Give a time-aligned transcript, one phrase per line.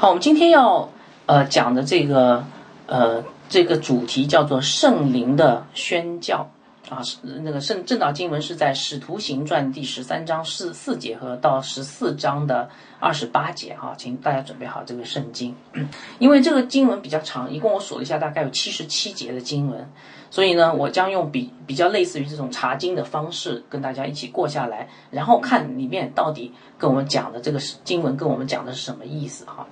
[0.00, 0.88] 好，我们今天要
[1.26, 2.44] 呃讲的这个
[2.86, 6.48] 呃这个主题叫做圣灵的宣教
[6.88, 15.52] 啊，是那个圣正道经文是在《使徒行传》第十三章四四节和到十四章的二十八节哈，请大家准备好这个圣经，
[16.20, 19.84] 因为这个经文比较长，一共我数了一下，大概有七十七节的经文，
[20.30, 29.66] 所以呢，我将用比比较类似于这种查经的方式跟大家一起过下来，然后看里面到底跟我们讲的这个经文跟我们讲的是什么意思哈。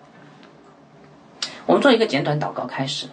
[1.66, 3.08] 我们做一个简短祷告，开始。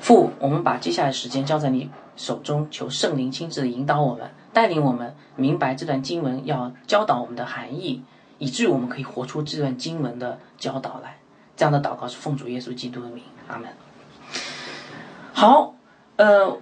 [0.00, 8.02] 父，我们把接下来时间交在你手中，求圣灵亲自的引导我们，带领我们明白这段经文要教导我们的含义，
[8.38, 11.18] 以至于我们可以活出这段经文的教导来。
[11.56, 13.68] 这样的祷告是奉主耶稣基督的名，阿门。
[15.32, 15.76] 好，
[16.16, 16.58] 呃，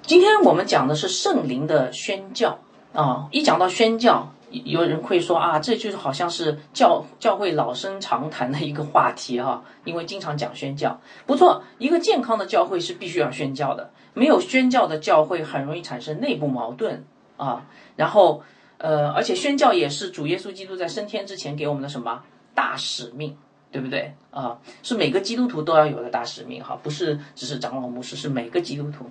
[0.00, 2.58] 今天我们讲的是圣灵的宣教
[2.94, 3.28] 啊。
[3.30, 4.32] 一讲到宣教，
[4.64, 11.00] 有人会说啊，这就是好像是教教会老生常谈的一个话题哈，因为经常讲宣教。
[11.26, 17.04] 不错，一个健康的教会是必须要宣教的，没有宣教的教会很容易产生内部矛盾
[17.36, 17.66] 啊。
[17.96, 18.42] 然后，
[18.78, 22.22] 呃，而且宣教也是主耶稣基督在升天之前给我们的什么
[22.54, 23.36] 大使命，
[23.74, 24.56] 对不对啊？
[24.84, 29.10] 是每个基督徒都要有的大使命哈，不是只是长老牧师，是每个基督徒。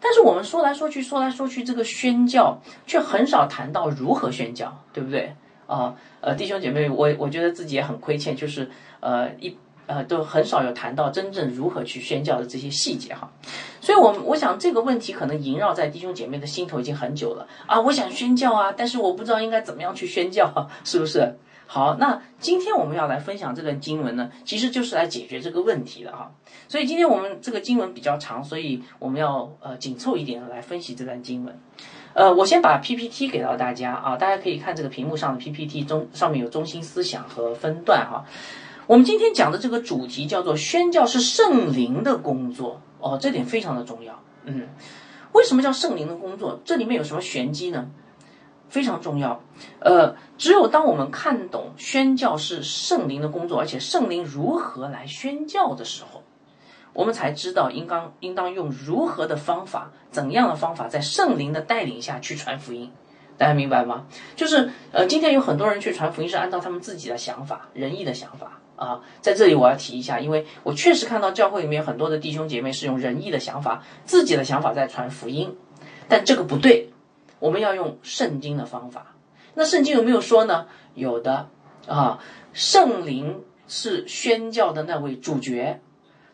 [0.00, 5.32] 但是我们说来说去，说来说去，这个宣教却很少谈到如何宣教，对不对
[5.68, 5.94] 啊？
[6.20, 13.30] 呃，弟兄姐妹，我我觉得自己也很亏欠，就是呃一呃都很少有谈到真正如何去宣教的这些细节哈。
[13.80, 17.80] 所以，我我想这个问题可能萦绕在弟兄姐妹的心头已经很久了啊。
[17.80, 21.36] 我想宣教啊，但是我不知道应该怎么样去宣教，是不是？
[21.72, 26.32] 好，那今天我们要来分享这段经文呢，其实就是来解决这个问题的哈。
[26.66, 31.56] 所以今天我们这个经文比较长，所以我们要呃紧凑一点来分析这段经文。
[32.12, 38.24] 呃，我先把 PPT 给到大家啊，大家可以看这个屏幕上的 PPT 中上面有中心思想和分段哈。
[38.88, 44.20] 我们今天讲的这个主题叫做宣教是圣灵的工作哦，这点非常的重要。
[44.44, 44.66] 嗯，
[45.30, 46.58] 为什么叫圣灵的工作？
[46.64, 47.88] 这里面有什么玄机呢？
[48.70, 49.42] 非常重要，
[49.80, 56.22] 呃，只有当我们看懂宣教是圣灵的工作，而且圣灵如何来宣教的时候，
[56.92, 62.90] 我们才知道应当应当用如何的方法，怎样的方法，在圣灵的带领下去传福音。
[63.36, 64.06] 大家明白吗？
[64.36, 69.00] 就是呃，今天有很多人去传福音是按照他们自己的想法、仁义的想法啊。
[69.20, 75.56] 在这里我要提一下，因为我确实看到教会里面很多的弟兄姐妹是用仁义的想法、自己的想法在传福音，
[76.06, 76.92] 但这个不对。
[77.40, 79.16] 我们要用圣经的方法，
[79.54, 80.66] 那圣经有没有说呢？
[80.94, 81.48] 有的
[81.88, 85.80] 啊，圣灵是宣教的那位主角，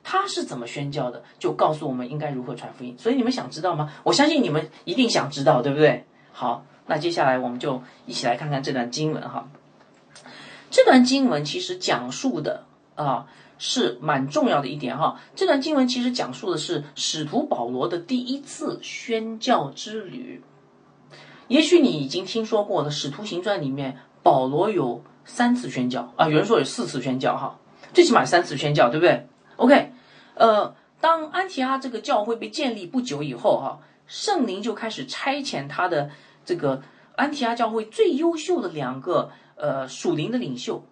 [0.02, 2.96] 他是怎么宣教的，就告诉我们应该如何传福音。
[2.98, 3.92] 所以你们想知道吗？
[4.02, 6.04] 我相信你们一定想知道，对不对？
[6.32, 9.48] 好，那接下来我们就一起来看看这段经文哈。
[10.70, 12.64] 这段经文其实讲述的
[12.96, 13.26] 啊
[13.58, 15.20] 是蛮重要的一点哈。
[15.34, 20.42] 这段经文其实讲述的是使徒保罗的第一次宣教之旅。
[21.48, 27.58] 也许你已经听说过了，《使徒行传》里面保罗有三次宣教啊，有人说有四次宣教哈，
[27.94, 29.92] 最起码三次宣教，对不对？OK，
[30.34, 36.10] 呃，当安提阿这个教会被建立不久以后哈，圣灵就开始差遣他的
[36.44, 36.82] 这个
[37.14, 40.84] 安提阿教会最优秀的两个呃属灵的领袖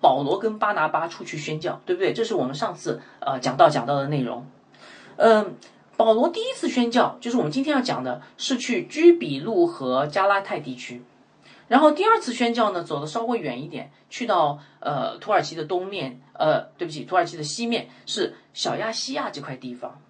[0.00, 2.12] 保罗跟巴拿巴出去宣教，对不对？
[2.12, 4.46] 这是我们上次呃讲到讲到的内容，
[5.16, 5.54] 嗯。
[6.04, 11.02] 保罗第一次宣教，就是我们今天要讲的，是去居比路和加拉泰地区。
[11.68, 20.00] 然后第二次宣教呢，走的稍微远一点，去到呃土耳其的东面，呃，对不起，土耳其的西面是小亚细亚这块地方。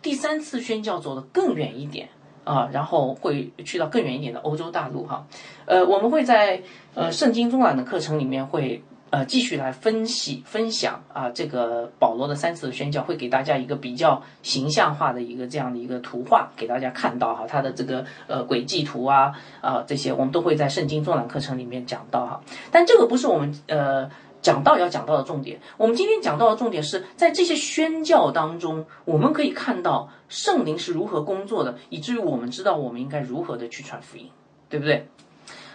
[0.00, 2.08] 第三次宣教走的更远一点
[2.44, 5.26] 啊，然后会去到更远一点的欧洲大陆哈。
[5.66, 6.62] 呃，我们会在
[6.94, 8.82] 呃圣经中览的课程里面会。
[9.12, 22.40] 呃，继续来分析分享啊，这个保罗的三次宣教会给大家一个比较形象化的一个这样的一个图画，给大家看到哈，他的这个呃轨迹图啊啊这些，我们都会在圣经作览课程里面讲到哈。
[22.70, 24.10] 但这个不是我们呃
[24.40, 34.30] 讲到要讲到的重点，我们今天讲到的重点是在这些宣教当中，我们可以看到圣灵是如何工作的，以至于我们知道我们应该如何的去传福音，
[34.70, 35.06] 对不对？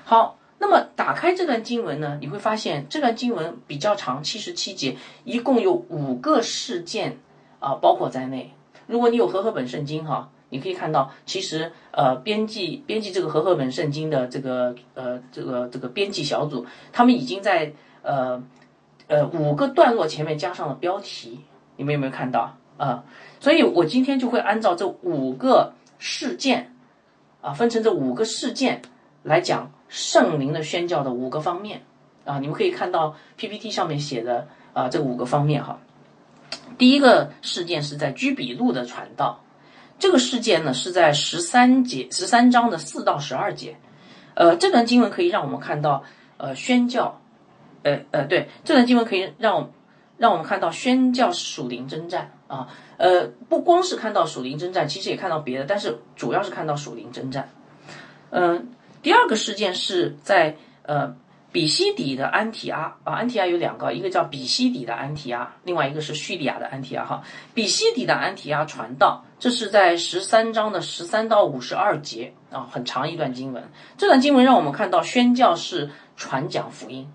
[0.04, 0.40] 好。
[0.59, 7.19] 那么打开这段经文呢，你会发现这段经文比较长，七十七节，一共有五个事件
[7.59, 8.51] 啊，包括在内。
[8.88, 18.42] 如果你有和合本圣经哈，你可以看到，其实呃，编辑编辑这个和合本圣经的这个呃这个这个编辑小组，他们已经在呃
[19.07, 21.42] 呃五个段落前面加上了标题，
[21.75, 23.04] 你们有没有看到啊？
[23.39, 26.74] 所以我今天就会按照这五个事件
[27.42, 28.81] 啊，分成这五个事件
[29.21, 29.71] 来讲。
[29.89, 31.84] 圣灵的宣教的五个方面
[32.25, 35.80] 啊，你们可以看到 PPT 上面写的啊这五个方面哈。
[36.78, 39.44] 第一个事件是在居比路的传道，
[39.98, 43.78] 这个事件呢是在十三节十三章的四到十二节，
[44.36, 46.04] 呃，这段经文可以让我们看到
[46.38, 47.19] 呃宣教，
[47.83, 49.72] 呃呃对，这段经文可以让
[50.18, 52.68] 让我们看到宣教属灵征战啊，
[52.98, 57.50] 呃不光是看到属灵征战，其实也看到别的，但是主要是看到属灵征战。
[58.30, 58.68] 嗯，
[59.07, 61.15] 第二个事件是在呃。
[61.50, 67.24] 比西底的安提阿啊，安提阿有两个，一个叫比西底的安提阿，另外一个是叙利亚的安提阿哈。
[67.56, 73.63] 比西底的安提阿传道，这是在十三章的十三到五十二节啊，很长一段经文。
[73.98, 77.09] 这段经文让我们看到宣教是传讲福音。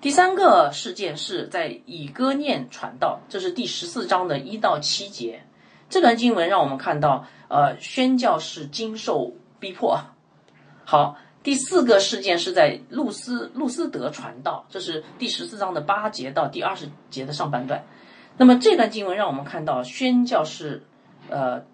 [0.00, 5.44] 第三个事件是在以哥念传道，这是第十四章的一到七节。
[5.88, 10.00] 这段经文让我们看到，呃，宣教是经受逼迫。
[10.90, 11.16] 好。
[11.42, 17.84] 第四个事件是在路斯路斯德传道，这是第十四章的八节到第二十节的上半段。
[18.36, 20.82] 那么这段经文让我们看到宣教是，
[21.30, 21.64] 呃，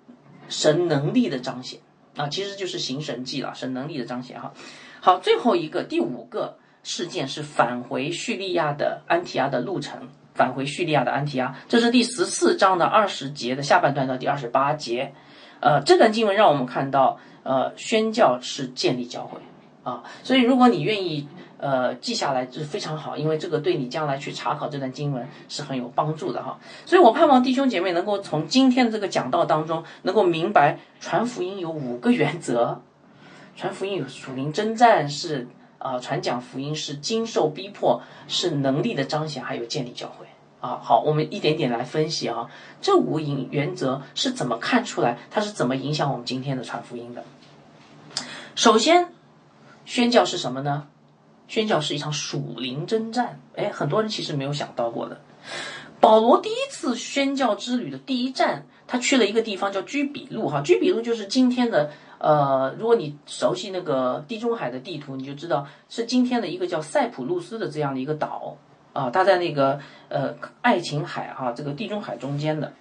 [0.49, 1.81] 神能力的彰显
[2.17, 4.53] 啊，其实就是行神迹了，神能力的彰显哈。
[5.01, 15.13] 好，最后一个第五个事件是返回叙利亚的安提亚的路程，返回叙利亚的安提亚，这是第十四章的二十节的下半段到第二十八节。
[15.61, 19.39] 呃，这段经文让我们看到，呃，宣教是建立教会。
[19.83, 26.59] 啊，所以如果你愿意，呃，记下来这是非常好，因为这个对你将来去查考这段经文是很有帮助的哈。
[26.85, 32.81] 所以我盼望弟兄姐妹能够从今天的这个讲道当中，能够明白传福音有五个原则，
[33.55, 35.47] 传福音有属灵征战是
[35.79, 40.27] 啊，传讲福音是经受逼迫是能力的彰显，还有建立教会
[40.67, 40.81] 啊。
[40.83, 47.23] 好，我们一点点来分析啊，这五引原则是怎么看出来，它是怎么影响我们今天的传福音的？
[48.55, 49.13] 首先。
[49.89, 50.89] 宣教是什么呢？
[51.47, 53.39] 宣教是一场属灵征战。
[53.55, 55.21] 哎，很多人其实没有想到过的。
[56.01, 60.49] 保罗第一次宣教之旅的第一站，他去了一个地方叫居比路。
[60.49, 68.57] 哈，居比路就是今天的呃，如果你熟悉那个地中海的地图，你就知道是今天的一个叫塞浦路斯的这样的一个岛
[68.97, 69.11] 啊。
[69.11, 69.79] 它在那个
[70.09, 72.73] 呃爱琴海哈这个地中海中间的。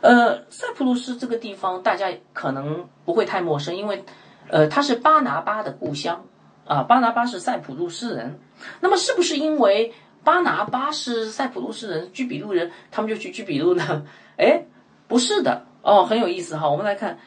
[0.00, 4.04] 呃，塞浦路斯这个地方大家可能不会太陌生，因为
[4.48, 6.24] 呃它是巴拿巴的故乡。
[6.64, 8.38] 啊，巴拿巴是塞浦路斯人，
[8.80, 14.06] 那么是不是因为巴拿巴是塞浦路斯人，居比路人，他们就去居比路呢？
[14.38, 14.64] 哎，
[15.08, 16.70] 不是的，哦，很有意思哈。
[16.70, 17.18] 我们来看，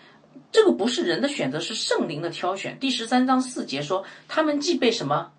[0.54, 2.80] 这个不是人的选择，是圣灵的挑选。
[2.80, 5.34] 第十三章四节说，他们既被什么，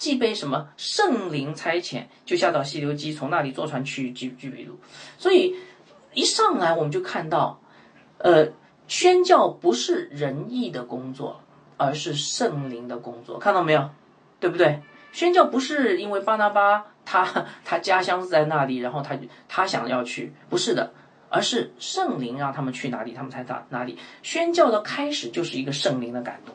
[0.00, 4.80] 既被什么圣灵差遣，就下到西流基，从那里坐船去居居比路。
[5.16, 5.54] 所以
[6.14, 7.60] 一上来我们就看到，
[8.18, 8.48] 呃，
[8.88, 11.40] 宣教不是仁义的工作。
[11.82, 13.88] 而是圣灵的工作，看到没有？
[14.38, 14.82] 对不对？
[15.12, 19.18] 宣教不是因为巴拿巴他他家乡是在那里，然后他
[19.48, 20.92] 他想要去，不是的，
[21.30, 23.96] 而是圣灵让他们去哪里，他们才到哪里。
[24.22, 26.54] 宣教的开始就是一个圣灵的感动，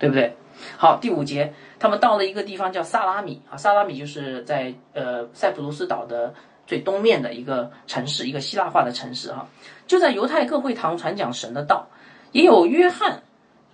[0.00, 0.36] 对不对？
[0.76, 6.34] 好，第五节，他们到了一个地方叫萨拉米啊，萨拉米就是在呃塞浦路斯岛的
[6.66, 9.48] 最东面的一个城市，一个希腊化的城市哈，
[9.86, 11.88] 就在犹太各会堂传讲神的道，
[12.32, 13.22] 也有约翰。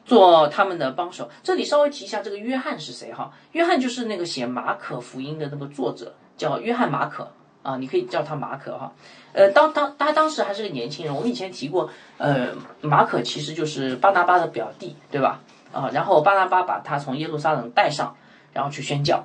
[0.05, 1.31] 做他们的帮手。
[1.45, 3.33] 这里稍微提一下，这个约翰是谁哈？
[3.53, 7.31] 约翰就是那个写马可福音的那个作者，叫约翰马可
[7.63, 8.93] 啊，你可以叫他马可哈。
[9.33, 12.49] 呃，当当他当时还是个年轻人，我们以前提过，呃，
[12.81, 15.41] 马可其实就是巴拿巴的表弟，对吧？
[15.73, 18.15] 啊，然后巴拿巴把他从耶路撒冷带上，
[18.53, 19.25] 然后去宣教。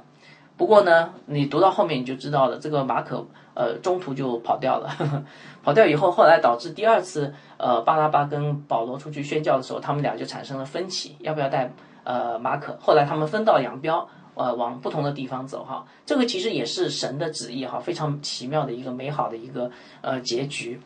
[0.56, 3.24] 不过呢，你读到后面你就知道了，这个马可
[3.54, 4.90] 呃中途就跑掉了，
[5.64, 11.72] 跑掉以后，后来导致第二次呃巴拉巴跟保罗出去宣教的时候，他们俩就产生了分歧，要不要带
[12.04, 12.76] 呃马可？
[12.82, 15.86] 后来他们分道扬镳，呃往不同的地方走哈。
[16.08, 19.70] 这个其实也是神的旨意哈，非常奇妙的一个美好的一个
[20.02, 20.82] 呃结局。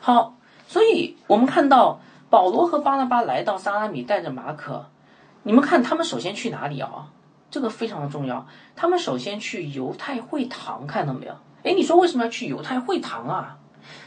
[0.00, 0.34] 好，
[0.66, 4.86] 所以我们看到保罗和巴拉巴来到撒拉米，带着马可，
[5.42, 7.10] 你们看他们首先去哪里啊？
[7.50, 8.46] 这个非常的重要。
[8.76, 11.32] 他们首先去犹太会堂，看到没有？
[11.64, 13.58] 哎，你说为什么要去犹太会堂啊？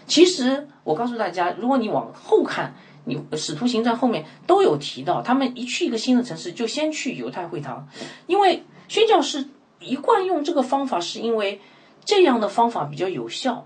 [0.08, 7.90] 其实我告诉大家，如果你往后看，你《使徒行传》后面都有提到，他们一去一个新的城市，就先去犹太会堂，
[8.28, 9.50] 因为宣教士
[9.82, 11.60] 一贯用这个方法，是因为
[12.06, 13.66] 这样的方法比较有效。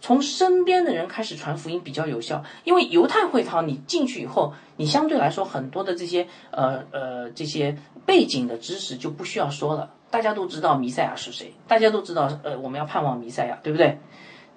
[0.00, 7.76] 从身边的人开始传福音比较有效，因为犹太会堂你进去以后，你相对来说很多的这些呃呃这些
[8.06, 13.98] 背景的知识就不需要说了，大家都知道弥赛亚是谁，大家都知道呃我们要盼望弥赛亚，对不对？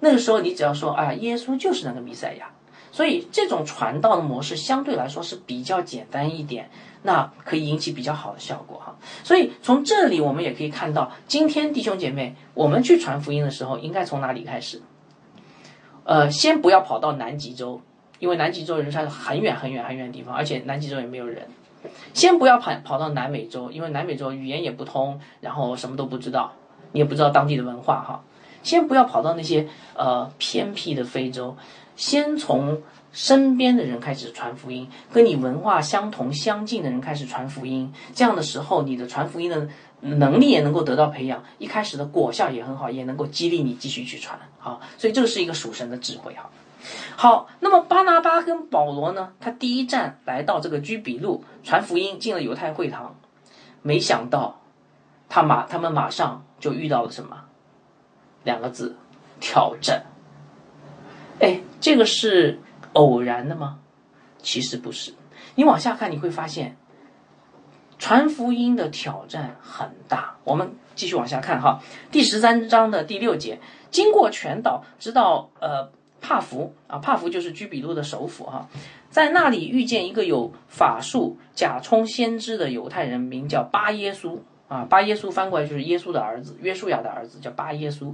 [0.00, 2.50] 那个时候你只要说啊，耶稣就是那个弥赛亚，
[2.90, 6.70] 所以这种传道的模式相对来说是比较简单一点，
[7.02, 8.96] 那可以引起比较好的效果哈。
[9.22, 14.82] 所以从这里我们也可以看到，今天弟兄姐妹，我们去传福音的时候，应该从哪里开始？
[16.04, 17.80] 呃，先不要跑到南极洲，
[18.18, 21.48] 因为南极洲人是很远很远很远的地方，而且南极洲也没有人。
[22.12, 26.52] 先不要跑跑到南美洲，因为南美洲语言也不通，然后什么都不知道，
[26.92, 28.22] 你也不知道当地的文化哈。
[28.62, 31.56] 先不要跑到那些呃偏僻的非洲。
[31.96, 32.82] 先从
[33.12, 39.68] 身边的人开始传福音，跟你文化相同相近的人开始传福音，这样的时候，你的传福音的
[40.04, 44.38] 能力也能够得到培养，一开始的果效也很好，也能够激励你继续去传。
[44.58, 46.50] 好，所以这个是一个属神的智慧哈。
[47.16, 53.16] 好，那么巴拿巴跟保罗呢，他第一站来到这个居比路传福音，进了犹太会堂，
[53.80, 54.60] 没想到
[55.28, 57.44] 他马他们马上就遇到了什么？
[58.42, 58.96] 两个字，
[59.40, 60.04] 挑战。
[61.40, 62.60] 哎，这个是
[62.92, 63.78] 偶然的吗？
[64.42, 65.14] 其实不是。
[65.54, 66.76] 你往下看，你会发现
[67.98, 70.36] 传福音的挑战很大。
[70.44, 73.58] 我们继续往下看哈，第十三章的第六节，
[73.90, 78.68] 经过全岛，直到呃帕福啊，帕福就是居比路的首府哈，
[79.10, 84.38] 在那里遇见一个有法术、假充先知的犹太人，名叫巴耶稣。
[84.66, 88.12] 啊，巴耶稣翻过来就是耶稣的儿子，约书亚的儿子叫巴耶稣。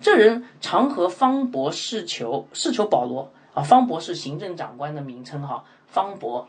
[0.00, 3.62] 这人常和方博士求，试求保罗啊。
[3.62, 5.64] 方博是行政长官的名称哈。
[5.86, 6.46] 方博，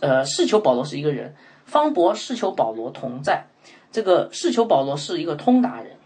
[0.00, 1.36] 呃，试求保罗是一个人。
[1.64, 3.46] 方伯是求保罗同在。
[3.90, 5.96] 这个是求保罗是一个通达人，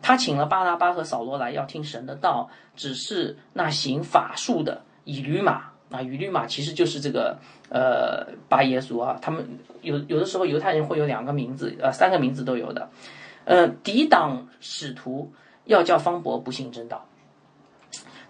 [0.00, 5.72] 他请了巴拿巴和扫罗来要听神的道，只是那行法术的以驴马。
[5.90, 7.36] 啊，以律马其实就是这个
[7.68, 9.46] 呃巴耶稣啊，他们
[9.82, 12.88] 有有的时候犹太人会有两个名字，呃三个名字都有的，
[13.44, 15.30] 呃抵挡使徒
[15.66, 17.04] 要叫方伯不信真道。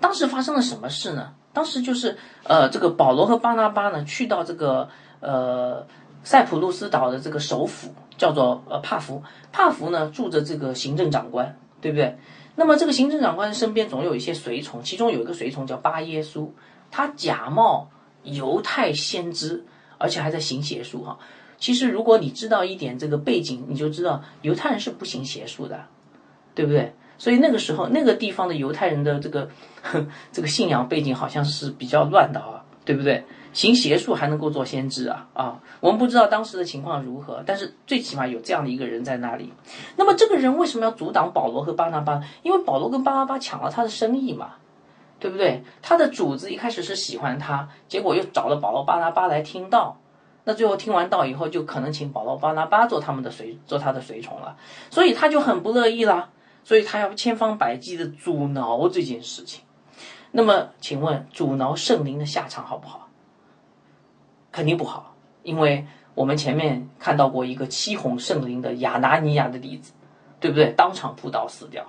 [0.00, 1.34] 当时发生了什么事呢？
[1.52, 4.88] 当时就是呃这个保罗和巴拿巴呢去到这个
[5.20, 5.86] 呃
[6.24, 12.16] 塞浦路斯岛的这个首府叫做呃帕福，帕福呢住着这个行政长官，对不对？
[12.54, 16.48] 那么这个行政长官身边总有一些随从，其中有一个随从叫巴耶稣。
[16.90, 17.90] 他假冒
[18.22, 19.64] 犹太先知，
[19.96, 21.18] 而且还在行邪术哈。
[21.56, 25.86] 其实，如果你知道一点这个背景，你就知道犹太人是不行邪术的，
[26.54, 26.92] 对不对？
[27.16, 29.48] 所以那个时候，那个地方的犹太人的这个
[30.30, 33.24] 这个信仰背景好像是比较乱的啊，对不对？
[33.52, 35.60] 行邪术还能够做先知啊啊！
[35.80, 39.52] 我们不知道当时的情况如何，但是最起码有这样的一个人在那里。
[39.96, 42.22] 那么这个人为什么要阻挡保罗和巴拿巴？
[42.42, 44.54] 因为保罗跟巴拿巴抢了他的生意嘛。
[45.20, 45.62] 对不对？
[45.80, 49.96] 他的主子一开始是喜欢他，结果又找了保罗巴拿巴来听道，
[50.42, 54.56] 那最后听完道以后，就可能请保罗巴拿巴做他们的随做他的随从了，
[54.90, 56.30] 所以他就很不乐意啦，
[56.64, 59.62] 所以他要千方百计的阻挠这件事情。
[60.32, 63.01] 那么，请问阻挠圣灵的下场好不好？
[64.52, 69.92] 肯定不好，因为我们前面看到过一个七哄圣灵的亚拿尼亚的例子，
[70.38, 70.72] 对不对？
[70.76, 71.84] 当场扑倒死掉，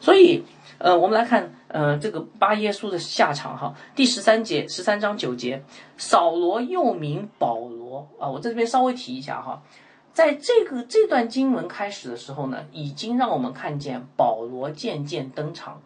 [0.00, 0.44] 所以。
[0.82, 5.62] 呃，我们来看，呃，这个巴耶稣的下场哈，第十三节，十三章九节，
[5.98, 9.60] 扫罗又名保罗啊，我在这边稍微提一下哈，
[10.14, 15.82] 在这个这段经文开始的时候呢，已经让我们看见保罗渐渐登场，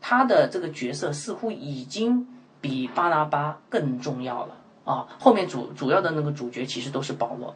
[0.00, 2.26] 他的这个角色似乎已经
[2.60, 4.56] 比巴拿巴更重要了。
[4.84, 7.54] 啊，后面主主要的那个主角其实都是保罗，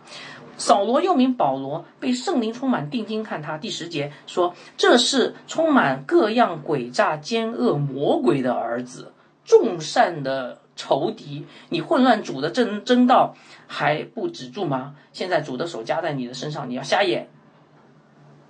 [0.57, 3.59] 扫罗又名保罗，被圣灵充满，定睛看他。
[3.59, 9.13] 第十节说，这是充满各样诡诈奸恶魔鬼的儿子，
[9.45, 11.47] 众善的仇敌。
[11.69, 13.35] 你混乱主的正正道
[13.67, 14.95] 还不止住吗？
[15.13, 17.29] 现在主的手加在你的身上，你要瞎眼，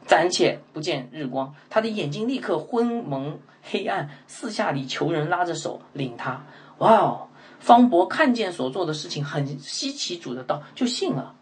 [0.04, 1.54] 暂且不见日光。
[1.70, 6.44] 他的眼睛立刻昏蒙黑暗，四下里求人拉着手领他。
[6.78, 7.28] 哇哦！
[7.58, 11.34] 方伯看见所做的事情很稀奇，主的道就信了，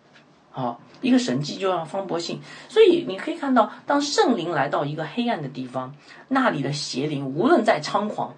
[0.53, 2.41] 啊，一个神迹就让方伯信。
[2.69, 5.95] 所以你可以看到，当圣灵来到一个黑暗的地方，
[6.29, 8.35] 那里的邪灵无论再猖狂，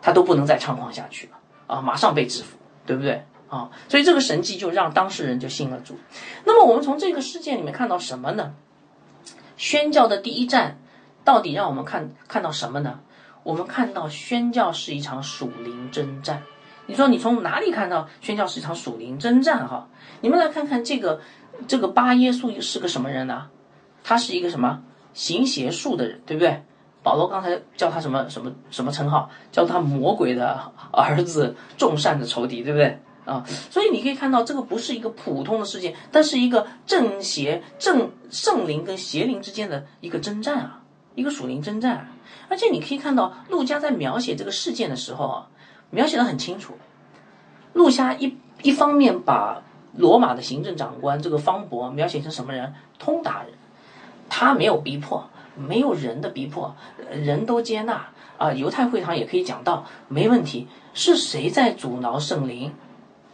[0.00, 3.70] 他都不能再猖狂下去了啊，马上被制服，对不对啊？
[3.88, 5.98] 所以这个神迹就让当事人就信了主。
[6.44, 8.54] 那么我们从这个事件里面看到什么呢？
[9.56, 10.78] 宣教的第一站
[11.24, 13.00] 到底让我们看看到什么呢？
[13.42, 16.42] 我们看到宣教是一场属灵征战。
[16.88, 19.68] 你说你从哪里看到宣教是一场属灵征战？
[19.68, 19.86] 哈，
[20.22, 21.20] 你们来看看这个
[21.66, 23.48] 这个巴耶稣是个什么人呢？
[24.02, 26.62] 他是一个什么行邪术的人，对不对？
[27.02, 29.28] 保罗刚才叫他什么什么什么称号？
[29.52, 32.98] 叫他魔鬼的儿子，众善的仇敌，对不对？
[33.26, 40.80] 啊，所以你可以看到这个不是一个普通的事件，但是一个正邪正圣灵跟邪灵之间的一个征战啊，
[41.14, 42.08] 一个属灵征战。
[42.48, 45.48] 而且你可以看到陆家在描写这个事件的时候啊。
[45.90, 46.74] 描写的很清楚。
[47.72, 49.62] 陆虾一一方面把
[49.96, 52.74] 罗马的行政长官这个方伯描写成什么人？
[52.98, 53.52] 通达人，
[54.28, 56.74] 他没有逼迫，没有人的逼迫，
[57.12, 58.52] 人都接纳啊。
[58.52, 60.66] 犹太会堂也可以讲到，没问题。
[60.94, 62.72] 是谁在阻挠圣灵？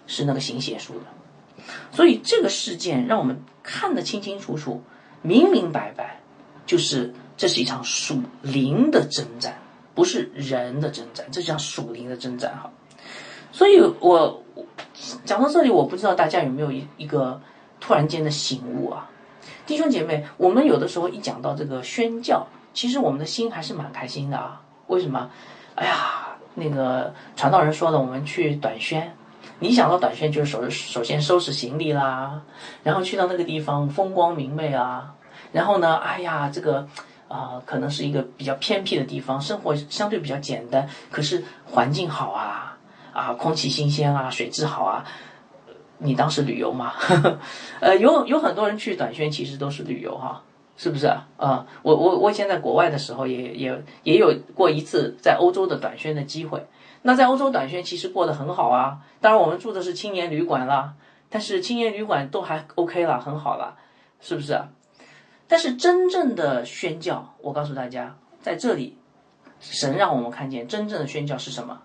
[0.07, 1.65] 是那个行邪术的。
[1.93, 4.83] 所以这个事件让我们看得清清楚楚、
[5.23, 6.21] 明明白白，
[6.67, 9.57] 就是这是一场属灵的征战，
[9.95, 12.71] 不是人的征战，这叫属灵的征战哈。
[13.53, 14.43] 所以我
[15.25, 17.41] 讲到这里，我不知道大家有没有一一个
[17.81, 19.09] 突然间的醒悟啊，
[19.65, 24.61] 弟兄姐妹，我们有的时候一讲到这个宣教，其实我们的心还是蛮开心的啊。
[24.89, 25.31] 为什么？
[25.77, 29.17] 哎呀，那个传道人说了，我们去短宣，
[29.61, 32.43] 你想到短宣就是首首先收拾行李啦，
[32.83, 35.15] 然后去到那个地方风光明媚啊，
[35.53, 36.87] 然后呢，哎呀，这个
[37.29, 42.71] 啊可能是一个比较偏僻的地方，生活相对比较简单，可是环境好啊。
[43.15, 45.05] 啊，空气新鲜啊，水质好啊，
[45.99, 46.95] 你当时旅游吗？
[47.79, 50.43] 呃，有有很多人去短宣，其实都是旅游哈，
[50.77, 51.65] 是不是啊？
[51.83, 56.67] 我我我以前在国外的时候，也也也有过一次在欧洲的短宣的机会。
[57.03, 60.95] 那在欧洲短宣其实过得很好啊，当然我们住的是青年旅馆啦，
[61.31, 63.77] 但是青年旅馆都还 OK 了，很好了，
[64.21, 64.61] 是不是？
[65.47, 68.97] 但是真正的宣教，我告诉大家，在这里，
[69.61, 71.83] 神让我们看见真正的宣教是什么？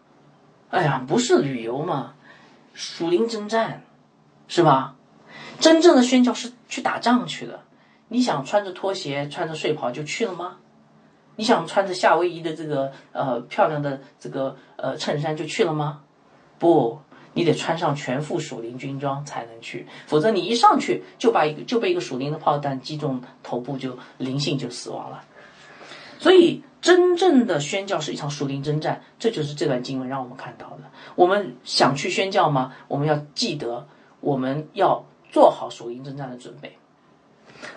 [0.69, 2.13] 哎呀，不是旅游嘛，
[2.73, 3.83] 属灵征战，
[4.47, 4.95] 是吧？
[5.59, 7.61] 真正的宣教是去打仗去的。
[8.07, 10.57] 你想穿着拖鞋、穿着睡袍就去了吗？
[11.35, 16.01] 你想穿着夏威夷的这个呃漂亮的这个呃衬衫就去了吗？
[16.57, 16.99] 不，
[17.39, 25.23] 你得穿上全副属灵军装才能去，否则你一上去就把一个就被一个属灵的炮弹击中头部，就灵性就死亡了。
[26.19, 26.61] 所以。
[26.81, 30.83] 真正的宣教是一场属灵征战，这就是这段经文让我们看到的。
[31.15, 32.73] 我们想去宣教吗？
[32.87, 33.85] 我们要记得，
[34.21, 36.77] 我们要做好属灵征战的准备。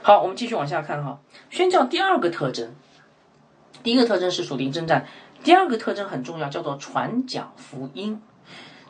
[0.03, 1.19] 好，我们继续往下看哈。
[1.51, 2.77] 宣教第二个特征，
[3.83, 5.05] 第一个特征是属灵征战，
[5.43, 8.23] 第二个特征很重要，叫做传讲福音。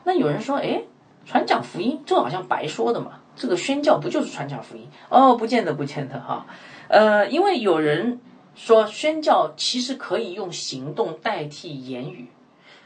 [0.04, 0.82] 那有人说，哎，
[1.24, 3.20] 传讲福音，这好像白说的嘛？
[3.36, 4.88] 这个宣教不就是传讲福音？
[5.08, 6.46] 哦，不见得，不见得哈。
[6.88, 8.20] 呃，因为有人。
[8.54, 12.28] 说宣教其实可以用行动代替言语，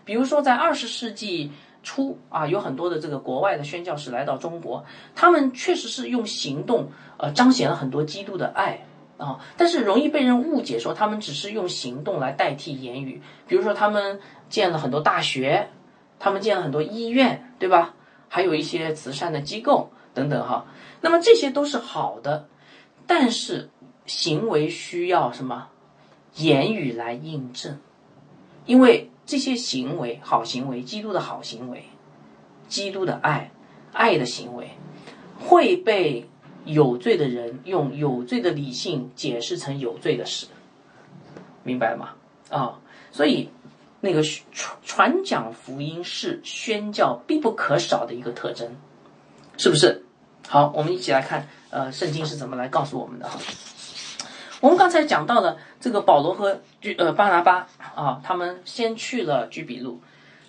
[0.05, 1.51] 比如说在二十世纪
[1.83, 4.85] 初啊，有很多的这个国外的宣教士来到中国，
[5.17, 8.87] 他们确实是用行动呃彰显了很多基督的爱
[9.19, 15.69] 啊，但是容易被人误解说他们只是用行动来代替言语，比如说他们建了很多大学，
[16.19, 17.95] 他们建了很多医院，对吧？
[18.29, 20.67] 还有一些慈善的机构等等哈，
[21.01, 22.49] 那么这些都是好的，
[23.07, 23.71] 但是。
[24.09, 25.67] 行为需要什么
[26.37, 27.81] 言语来印证？
[28.65, 31.87] 因为这些行为，好行为，基督的好行为，
[32.69, 33.51] 基督的爱，
[33.93, 34.71] 爱的行为，
[35.41, 36.31] 会被
[36.65, 40.47] 有罪的人用有罪的理性解释成有罪的事，
[41.65, 42.11] 明白吗？
[42.51, 42.79] 啊，
[43.11, 43.49] 所以
[44.07, 48.77] 那个传传讲福音是宣教必不可少的一个特征，
[49.57, 50.05] 是不是？
[50.47, 53.37] 好，我们一起来看，呃，圣经是怎么来告诉我们的哈。
[54.61, 56.61] 我们刚才讲到了这个保罗和
[56.97, 57.66] 呃巴拿巴
[57.97, 60.01] 啊，他们先去了居比路，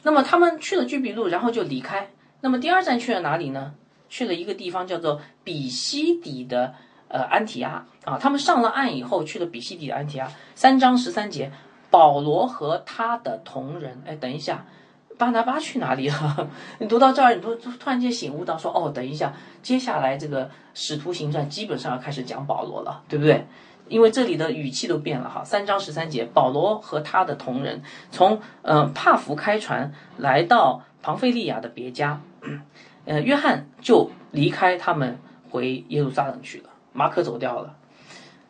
[0.04, 2.12] 那么他们去了居比路，然后就离开。
[2.42, 3.74] 那么第二站去了哪里呢？
[4.08, 6.76] 去了一个地方叫做比西底的
[7.08, 8.20] 呃安提阿啊。
[8.20, 10.32] 他们上了岸以后，去了比西底的安提阿。
[10.54, 11.52] 三章十三节，
[11.90, 14.66] 保罗和他的同人，哎，等一下，
[15.18, 16.50] 巴拿巴去哪里了？
[16.80, 23.46] 你读到这儿，你突突然间醒悟到说，哦，等一下，接下来这个使徒行传基本上要开始讲保罗了，对不对？
[23.90, 32.20] 因为这里的语气都变了哈，三章十三节，保罗和他的同人从呃帕福开船来到庞菲利亚的别家，
[33.06, 35.18] 呃，约翰就离开他们
[35.50, 37.78] 回耶路撒冷去了，马可走掉了，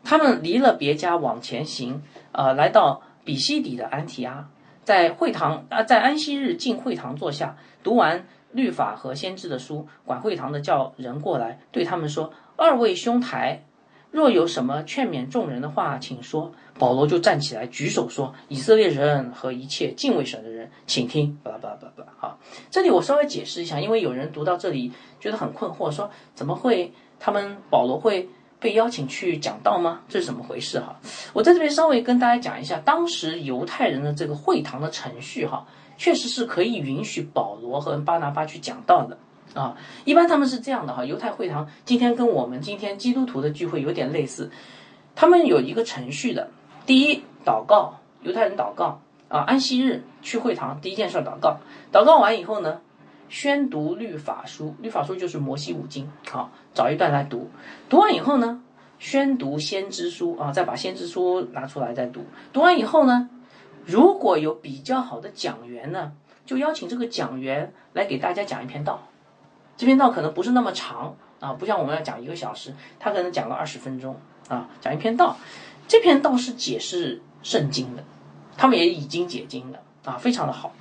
[0.04, 4.48] 他们离了别家往前行，呃，来到比西底的安提阿，
[4.86, 13.64] 在会堂啊，在安息日进会堂坐下，读完律法和先知的书，管会堂的叫人过来对他们说：“二位兄台。”
[14.10, 16.54] 若有什么劝勉众人的话，请说。
[16.80, 22.14] 保罗就站起来举手说：“以色列人和一切敬畏神的人，请听。”巴拉巴拉巴拉。
[22.18, 22.40] 好，
[22.72, 30.02] 这里我稍微解释一下，因为有人读到这里觉得很困惑，说怎么会他们保罗会被邀请去讲道吗？
[30.10, 30.80] 这是怎么回事？
[30.80, 30.96] 哈，
[31.34, 35.66] 我在这边稍微跟大家讲一下，当时犹太人的这个会堂的程序，哈，
[35.98, 39.18] 确实是可以允许保罗和巴拿巴去讲道的。
[39.54, 44.52] 啊，一般他们是这样的哈，犹太会堂今天跟我们今天基督徒的聚会有点类似，
[45.16, 46.50] 他们有一个程序的。
[46.86, 51.58] 第一，祷告，犹太人祷告，啊，安息日去会堂，第一件事祷告，
[51.92, 52.82] 祷告完以后呢，
[53.30, 57.50] 宣读律法书，律法书就是摩西五经，好，找一段来读，
[57.90, 58.62] 读完以后呢，
[59.00, 63.30] 宣读先知书啊，再把先知书拿出来再读，读完以后呢，
[63.86, 66.14] 如果有比较好的讲员呢，
[66.46, 69.08] 就邀请这个讲员来给大家讲一篇道，
[69.76, 74.16] 这篇道可能不是那么长啊，不像我们要讲一个小时，他可能讲个二十分钟
[74.48, 75.38] 啊，讲一篇道，
[75.88, 78.04] 这篇道是解释圣经的。
[78.60, 80.74] 他们也已经解经了啊，非常的好，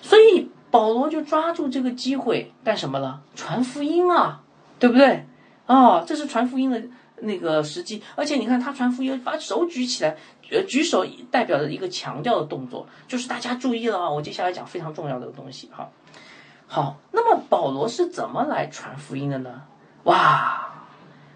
[0.00, 3.20] 所以保罗就抓住这个机会干什么了？
[3.34, 4.42] 传福音啊，
[4.78, 5.26] 对不对？
[5.66, 6.82] 哦，这是传福音的
[7.20, 10.16] 那个时机，而且你看他传福音，把手举起来，
[10.50, 15.88] 呃，举手代表着一个强调的动作，就是大家注意了啊，我接下来讲非常重要的东西哈。
[16.66, 19.62] 好，那么保罗是怎么来传福音的呢？
[20.04, 20.70] 哇，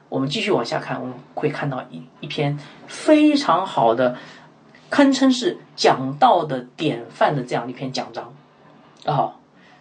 [0.09, 4.17] 我们继续往下看，我们会看到一一篇非常好的。
[4.91, 8.35] 堪称是讲道的典范的这样一篇讲章，
[9.05, 9.35] 啊，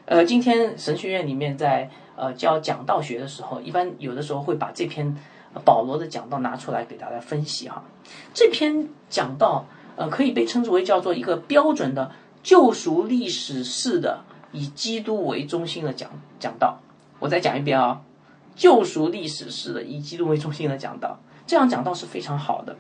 [0.06, 5.16] 呃，今天神学院里面在呃教讲道学的时候，一般有的时候会把这篇
[5.64, 7.84] 保罗的讲道拿出来给大家分析哈。
[8.34, 16.80] 这篇讲道呃可以被称之为叫做一个标准的救赎历史式的以基督为中心的讲讲道。
[17.20, 18.02] 我再讲一遍啊，
[18.56, 22.76] 救赎历史式的以基督为中心的讲道，这样讲道是非常好的。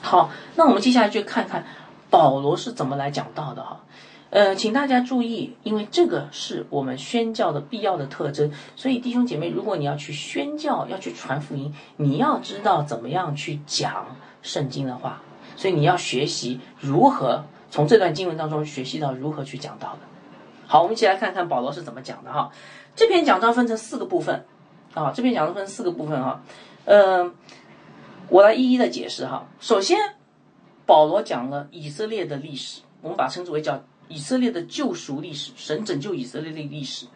[0.00, 1.64] 好，那我们接下来就看看
[2.10, 3.80] 保罗是怎么来讲道的哈。
[4.32, 15.20] 呃，请大家注意，因为这个是我们宣教的必要的特征，所以弟兄姐妹，如果你要去宣教，要去传福音，你要知道怎么样去讲圣经的话，
[15.54, 20.08] 所以你要学习如何从这段经文当中学习到如何去讲道的。
[20.66, 22.50] 好，我们一起来看看保罗是怎么讲的哈。
[22.96, 24.46] 这篇讲章分成四个部分
[24.94, 26.42] 啊，这篇讲章分四个部分哈，
[26.86, 27.34] 嗯。
[28.28, 29.46] 我来一一的解释哈。
[29.60, 29.98] 首先，
[30.86, 33.82] 保罗讲了以色列的历史，我们把称之为叫
[34.12, 37.06] 以色列的救赎历史，神拯救以色列的历史，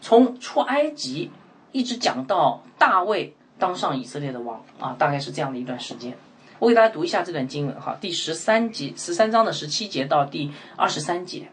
[0.00, 1.30] 从出埃及
[1.70, 6.16] 一直讲到大卫当上以色列的王啊，大概是这样的一段时间。
[6.58, 11.48] 我给大家读一下这段经文哈，第十三节十三章的十七节到第二十三节。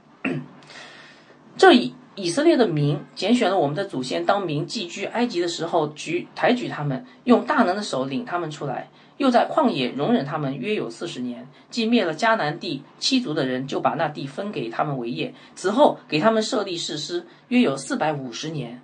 [1.58, 8.90] 这以以色列的民拣选了我们的祖先当民寄居埃及的时候，举抬举他们，用大能的手领他们出来。
[9.24, 15.34] 又在旷野容忍他们约有四十年，既灭了迦南地七族的人，就把那地分给他们为业。
[15.56, 18.82] 此后给他们设立誓师，约有四百五十年。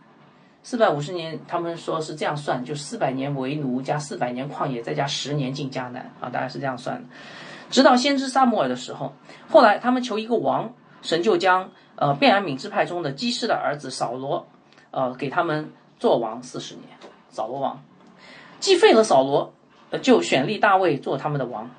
[0.64, 7.10] 四百五十年，他们说是这样算，就四百年为奴，加四百年旷野，再加十年进迦南啊，大概是这样算的。
[7.70, 9.12] 直到先知撒母耳的时候，
[9.50, 14.48] 后来他们求一个王，神就将呃便雅悯支派中的基士的儿子扫罗，
[14.92, 16.86] 呃给他们做王四十年。
[17.30, 17.84] 扫罗王
[18.62, 19.54] 既废了扫罗。
[19.98, 21.70] 就选立大卫做他们的王，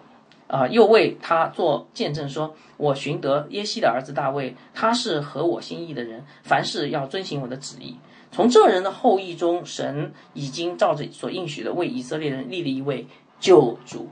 [0.49, 7.97] 啊，又为他做见证，说：“我寻得耶西的儿子大卫，他是合我心意的人，凡事要遵行我的旨意。
[8.33, 13.07] 从这人的后裔中，神已经照着所应许的，为以色列人立了一位
[13.39, 14.09] 救主，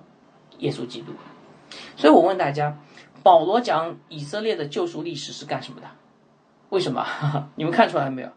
[0.59, 1.13] 耶稣基督。
[1.97, 2.79] 所以我问大家，
[3.23, 5.87] 保罗讲以色列的救赎历史是干什么的？
[6.71, 7.05] 为什么？
[7.57, 8.29] 你们看出来没有？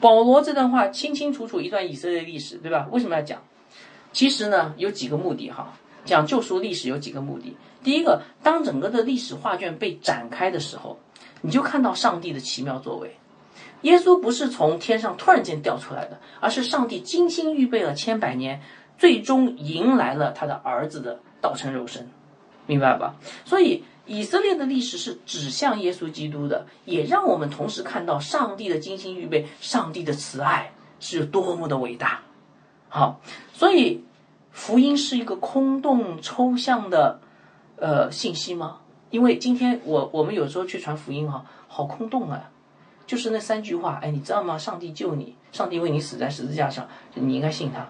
[0.00, 2.88] 保罗这段话清清楚楚一段以色列历史，对吧？
[2.90, 3.42] 为什么要讲？
[4.12, 5.72] 其实呢，有几个目的哈。
[6.04, 7.54] 讲救赎历史有几个目的。
[7.84, 10.98] 第一个，当整个的历史画卷被展开的时候，
[11.42, 13.14] 你就看到上帝的奇妙作为。
[13.82, 18.62] 耶稣不是从天上突然间掉出来的，而是上帝精心预备了千百年，
[18.96, 22.08] 最终迎来了他的儿子的道成肉身，
[22.66, 23.14] 明白吧？
[23.44, 32.22] 所以以色列的历史是指向耶稣基督的，也让我们同时看到上帝的精心预备，上帝的慈爱是有多么的伟大。
[32.88, 33.20] 好，
[33.52, 34.04] 所以
[34.50, 37.20] 福音是一个空洞抽象的
[37.76, 38.78] 呃信息吗？
[39.10, 42.50] 因为今天我我们有时候去传福音哈，好空洞啊，
[43.06, 44.56] 就是那三句话，哎，你知道吗？
[44.58, 47.86] 上帝救你，上帝为你死在十字架上，你应该信他。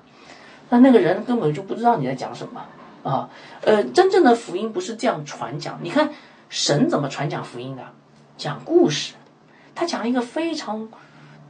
[0.68, 2.64] 那那个人根本就不知道你在讲什么
[3.02, 3.30] 啊。
[3.62, 5.78] 呃，真正的福音不是这样传讲。
[5.82, 6.10] 你看
[6.48, 7.82] 神怎么传讲福音的？
[8.36, 9.14] 讲故事，
[9.74, 10.88] 他讲了一个非常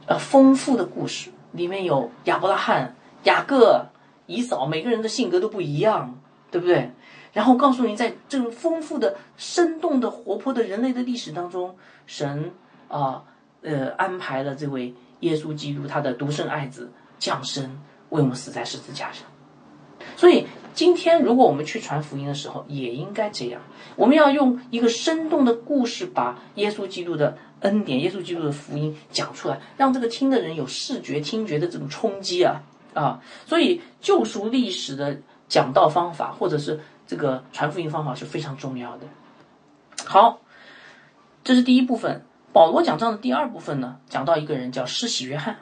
[0.05, 2.95] 呃丰富的故事，里面有亚伯拉罕。
[3.23, 3.87] 雅各、
[4.27, 6.19] 以扫，每个人的性格都不一样，
[6.51, 6.91] 对不对？
[7.31, 11.75] 然后告诉你，在这个丰富的、生动的、活泼的人类的历史当中，
[12.07, 12.51] 神
[12.87, 13.23] 啊，
[13.61, 17.79] 呃，安排了这位耶稣基督，他的独生爱子降生，
[18.09, 19.27] 为我们死在十字架上。
[20.15, 23.61] 所以，今天如果我们去传福音的时候，也应该这样。
[23.95, 32.63] 我们要用一个生动的故事，把耶稣基督的恩典、耶稣基督的福音讲出来，让这个听的人有视觉、听觉的这种冲击啊。
[32.93, 39.07] 啊，所以救赎历史的讲道方法，或者是这个传福音方法是非常重要的。
[40.05, 40.39] 好，
[41.43, 42.25] 这是第一部分。
[42.51, 45.57] 保罗讲章的第二部分呢，讲到一个人叫施洗约翰，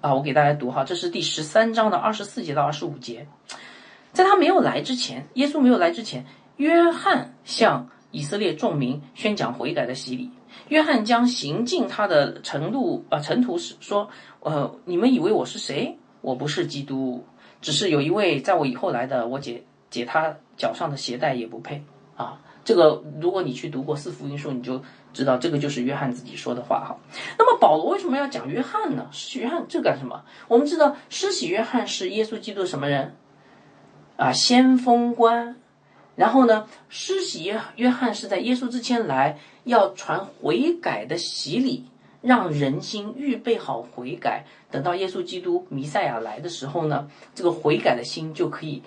[0.00, 3.28] 啊，我给大家读哈，这是第十三章的二十四节到二十五节。
[4.12, 6.26] 在他没有来之前，耶稣没有来之前，
[6.56, 10.30] 约翰向以色列众民宣讲悔改的洗礼。
[10.68, 14.08] 约翰将行进他的程路啊，尘途时说
[14.40, 15.96] ：“呃，你们以为我是谁？
[16.26, 17.24] 我不是基督，
[17.60, 21.80] 只是有一位在我以后来的，我解解他脚上的鞋带也不配
[22.16, 26.98] 啊。”这个，如果你去读过四福音书，你就知道这个就是约翰自己说的话哈。
[27.38, 29.08] 那么保罗为什么要讲约翰呢？
[29.36, 30.24] 约翰这干什么？
[30.48, 33.14] 我们知道施洗约翰是耶稣基督什么人
[34.16, 34.32] 啊？
[34.32, 35.54] 先锋官。
[36.16, 41.84] 然后呢，施洗约约翰是在耶稣之前来，要传悔改的洗礼，
[42.20, 44.44] 让人心预备好悔改。
[44.76, 48.82] 等到耶稣基督弥赛亚来的时候呢，这个悔改的心就可以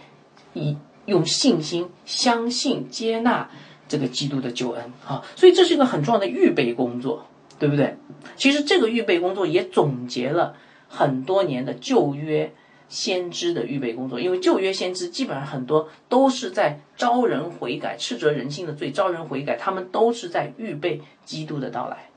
[0.54, 3.50] 以用信心相信接纳。
[3.88, 7.26] 这个基督的救恩啊，所以这是一个很重要的预备工作，
[7.58, 7.98] 对不对？
[8.36, 10.56] 其实这个预备工作也总结了
[10.88, 12.54] 很多年的旧约
[12.88, 22.10] 先知的预备工作，因为旧约先知基本上很多都是在招人悔改、斥责人性的罪、招人悔改，他们都是在预备基督的到来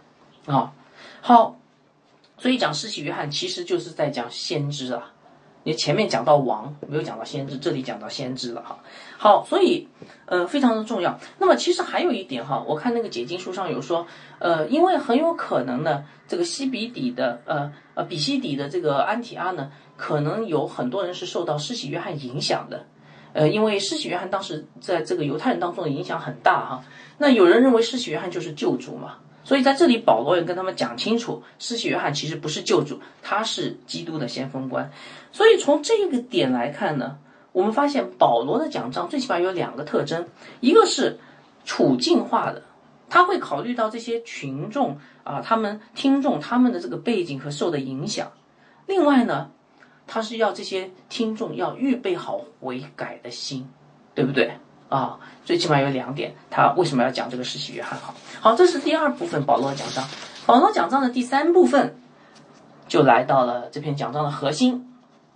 [0.45, 0.75] 啊。
[1.23, 1.57] 好，
[2.43, 5.13] 所以讲施洗约翰其实就是在讲先知啊。
[5.63, 8.77] 你前面讲到王，没有讲到先知，这里讲到先知了哈。
[9.17, 9.87] 好，所以
[10.27, 11.17] 呃非常的重要。
[11.39, 14.05] 那么其实还有一点哈，我看那个解经书上有说，
[14.41, 22.85] 呃，因为很有可能呢，这个西比底的呃呃比西底的这个安提阿呢，可能有很多人是受到施洗约翰影响的，
[23.33, 26.85] 呃，因为施洗约翰当时在这个犹太人当中的影响很大哈。
[27.19, 29.19] 那有人认为施洗约翰就是救主嘛。
[29.45, 34.91] 所以在这里，保罗也跟他们讲清楚，施洗约翰其实不是救主，他是基督的先锋官。
[35.33, 37.19] 所以从这个点来看呢，
[37.53, 40.29] 我们发现保罗的讲章最起码有两个特征：
[40.61, 41.19] 一个是
[41.65, 42.63] 处境化的，
[43.09, 48.29] 他会考虑到这些群众啊，他们听众他们的这个背景和受的影响；
[48.87, 49.51] 另外呢，
[50.07, 53.69] 他是要这些听众要预备好悔改的心，
[54.15, 54.53] 对不对？
[54.93, 57.99] 啊，最起码有两点，他为什么要讲这个施洗约翰？
[57.99, 60.05] 好，好，这是第二部分保罗的讲章。
[60.45, 61.97] 保罗讲章的第三部分，
[62.89, 64.93] 就来到了这篇讲章的核心，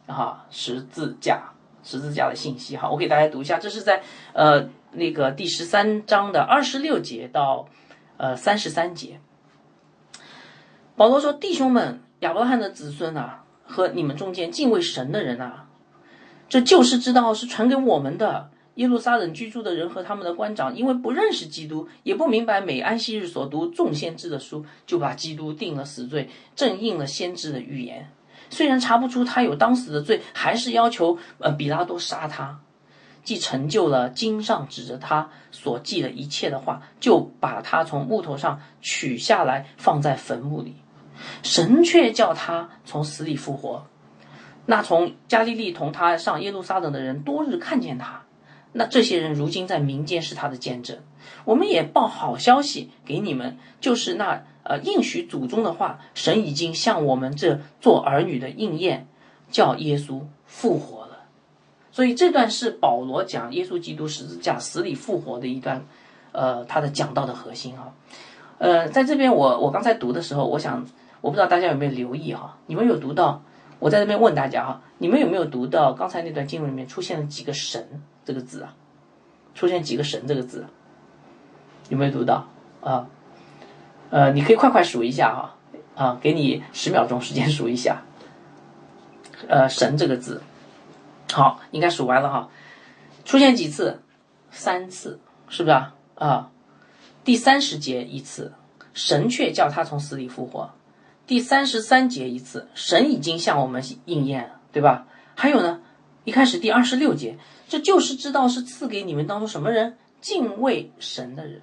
[0.06, 2.76] 啊，十字架，十字架的信息。
[2.76, 4.02] 哈，我给大家读一下，这是在
[4.34, 7.66] 呃那个第十三章的二十六节到
[8.18, 9.20] 呃三十三节。
[10.96, 15.64] 保罗说：“弟兄们，亚伯拉罕的子孙啊，和你们中间敬畏神的人啊，
[16.50, 28.10] 这救世之道是传给我们的。”耶路撒冷居住的人和他们的官长，因为不认识基督，也不明白每安息日所读众先知的书，就把基督定了死罪，正应了先知的预言。
[28.48, 32.60] 虽然查不出他有当死的罪，还是要求呃比拉多杀他，
[33.24, 40.76] 既成就了经上指着他所记的一切的话，就把他从木头上取下来，放在坟墓里。
[41.42, 43.86] 神却叫他从死里复活。
[44.66, 48.25] 那从加利利同他上耶路撒冷的人，多日看见他。
[48.78, 50.98] 那这些人如今在民间是他的见证，
[51.46, 59.06] 我们也报好消息给你们，就是那呃应许祖宗的话，神已经向我们这做儿女的应验，
[59.50, 61.24] 叫耶稣复活了。
[61.90, 65.86] 所以这段是保罗讲耶稣基督十字架死里复活的一段，
[66.32, 67.94] 呃，他的讲道的核心啊。
[68.58, 70.86] 呃，在这边我我刚才读的时候，我想
[71.22, 73.42] 我不知道大家有没有留意哈，你们有读到？
[73.78, 78.02] 我在这边问大家哈，你们有没有读到刚才那段经文里面出现了几个神？
[78.26, 78.74] 这个字啊，
[79.54, 80.66] 出现几个神这个字，
[81.88, 82.46] 有没有读到
[82.82, 83.08] 啊？
[84.10, 85.56] 呃，你可以快快数一下哈，
[85.94, 88.02] 啊，给你十秒钟时间数一下。
[89.48, 90.42] 呃，神这个字，
[91.32, 92.50] 好，应该数完了哈。
[93.24, 94.02] 出现几次？
[94.50, 95.94] 三次，是不是啊？
[96.14, 96.50] 啊，
[97.24, 98.54] 第三十节一次，
[98.94, 100.70] 神却叫他从死里复活；
[101.26, 105.06] 第三十三节一次，神已经向我们应验，对吧？
[105.34, 105.82] 还有呢，
[106.26, 107.38] 一开始第二十六节。
[107.68, 111.60] 这就是知道是赐给你们当中什么人敬畏神的人，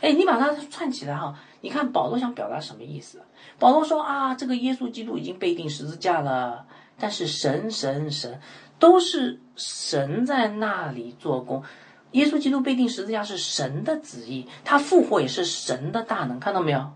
[0.00, 3.22] 哎，你把它串起来哈，你看保罗想表达什么意思？
[3.60, 6.66] 保罗说啊，这个耶稣基督已经被钉十字架了，
[6.98, 8.40] 但是神神神
[8.80, 11.62] 都是神在那里做工，
[12.10, 16.90] 耶稣基督被钉十字架是神的旨意，他复活也是神的大能，看到没有？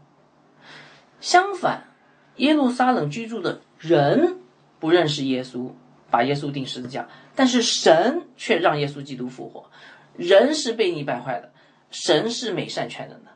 [1.20, 1.85] 相反，
[2.38, 4.38] 耶路撒冷居住的人
[4.81, 5.70] 不认识耶稣。
[6.11, 9.66] 把耶稣钉十字架，但是神却让耶稣基督复活。
[10.16, 11.53] 人是被你败坏的，
[11.90, 13.31] 神是美善全能的。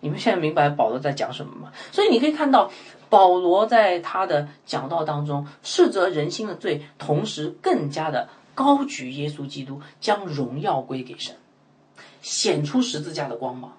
[0.00, 1.72] 你们现在明白保罗在讲什么吗？
[1.90, 2.70] 所以你可以看到，
[3.08, 11.36] 保罗在他的讲道当中，斥责人心的罪，同时更加的高举耶稣基督，将荣耀归给神，
[12.20, 13.76] 显出十字架的光芒。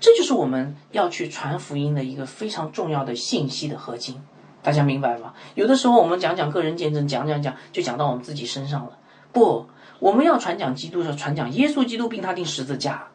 [0.00, 4.20] 这就是我们要去传福音的一个非常重要的信息的核心。
[4.64, 5.34] 大家明白吗？
[5.54, 8.98] 有的时候我们讲讲个人见证，讲讲讲就讲到我们自己身上了。
[9.30, 13.08] 不，我们要传讲基督，是传讲耶稣基督并他定十字架，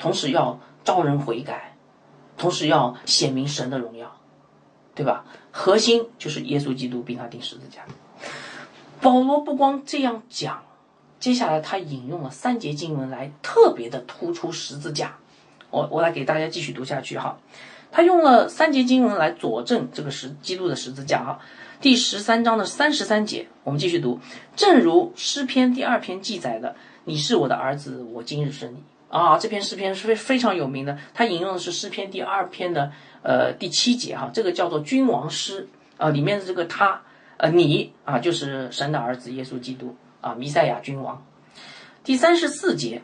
[0.00, 1.76] 同时要招人悔改，
[2.36, 4.16] 同时要显明神的荣耀，
[4.96, 5.24] 对吧？
[5.52, 7.82] 核心就是耶稣基督并他定十字架。
[9.00, 10.64] 保罗不光这样讲，
[11.20, 15.18] 接下来他引用了三节经文来特别的突出十字架。
[15.70, 17.38] 我我来给大家继续读下去哈。
[17.94, 21.38] 他用了三节经文来佐证这个十基督的十字架哈，
[21.80, 24.18] 第十三章的三十三节，我们继续读，
[24.56, 28.78] 正如诗篇第二篇记载的，你是我的儿子，我今日生你。
[29.08, 32.90] 啊，这篇诗篇是非非常有名的，他引用的是诗篇第二篇的
[33.22, 37.00] 呃第七节哈，这个叫做君王诗啊，里面的这个他
[37.36, 41.24] 呃你啊就是神的儿子耶稣基督啊弥赛亚君王，
[42.02, 43.02] 第三十四节。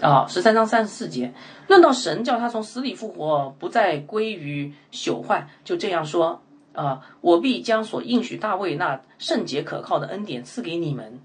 [0.00, 1.32] 啊，十三章三十四节，
[1.68, 6.42] 论到神叫他从死里复活，不再归于朽坏，就这样说
[6.74, 11.18] 啊，我必将所应许大卫那圣洁可靠的恩典赐给你们。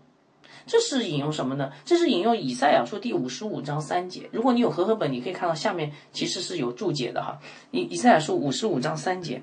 [0.65, 1.71] 这是引用什么呢？
[1.83, 4.29] 这是引用以赛亚书第五十五章三节。
[4.31, 7.39] 如果你有和合本，你可以看到下面其实是有注解的哈。
[7.71, 9.41] 以以赛亚书五十五章三节，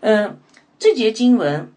[0.00, 0.38] 嗯，
[0.78, 1.72] 这节经文。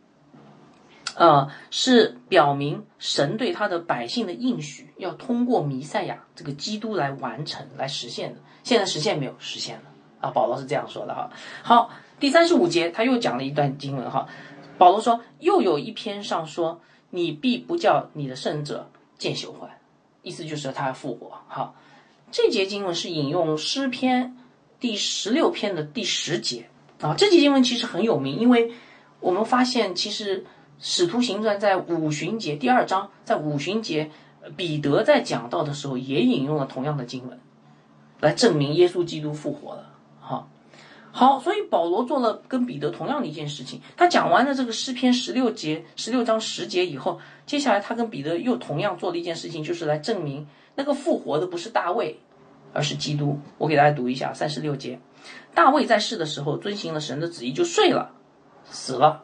[1.17, 8.39] 呃，是表明神对他的百姓的应许，要通过弥赛亚这个基督来完成、来实现的。
[8.63, 9.34] 现在实现没有？
[9.39, 9.84] 实现了
[10.21, 10.30] 啊！
[10.30, 11.32] 保罗是这样说的哈。
[11.63, 14.27] 好，第三十五节他又讲了一段经文哈。
[14.77, 19.80] 保罗说，又有一篇上说，你必不叫你的圣者见朽坏，
[20.21, 21.32] 意思就是他要复活。
[21.47, 21.73] 好，
[22.32, 24.38] 这节经文是引用诗篇
[24.80, 26.69] 第十六篇的第十节
[27.01, 27.15] 啊。
[27.17, 28.71] 这节经文其实很有名，因为
[29.19, 30.45] 我们发现其实。
[30.80, 34.12] 使徒行传在五旬节第二章，在五旬节，
[34.56, 37.40] 彼得在讲到的时候也引用了同样的经文，
[38.20, 39.92] 来证明耶稣基督复活了。
[40.20, 40.50] 好，
[41.12, 43.82] 好，所以保罗做了跟彼得同样的一件事情。
[43.96, 52.20] 他讲完了这个诗篇十六节、十六章十节以后，接下来他跟彼得又同样做了一件事情，就是来证明那个复活的不是大卫，
[52.72, 53.40] 而是基督。
[53.58, 55.00] 我给大家读一下三十六节：
[55.56, 58.12] 大卫在世的时候遵行了神的旨意，就睡了，
[58.66, 59.24] 死了。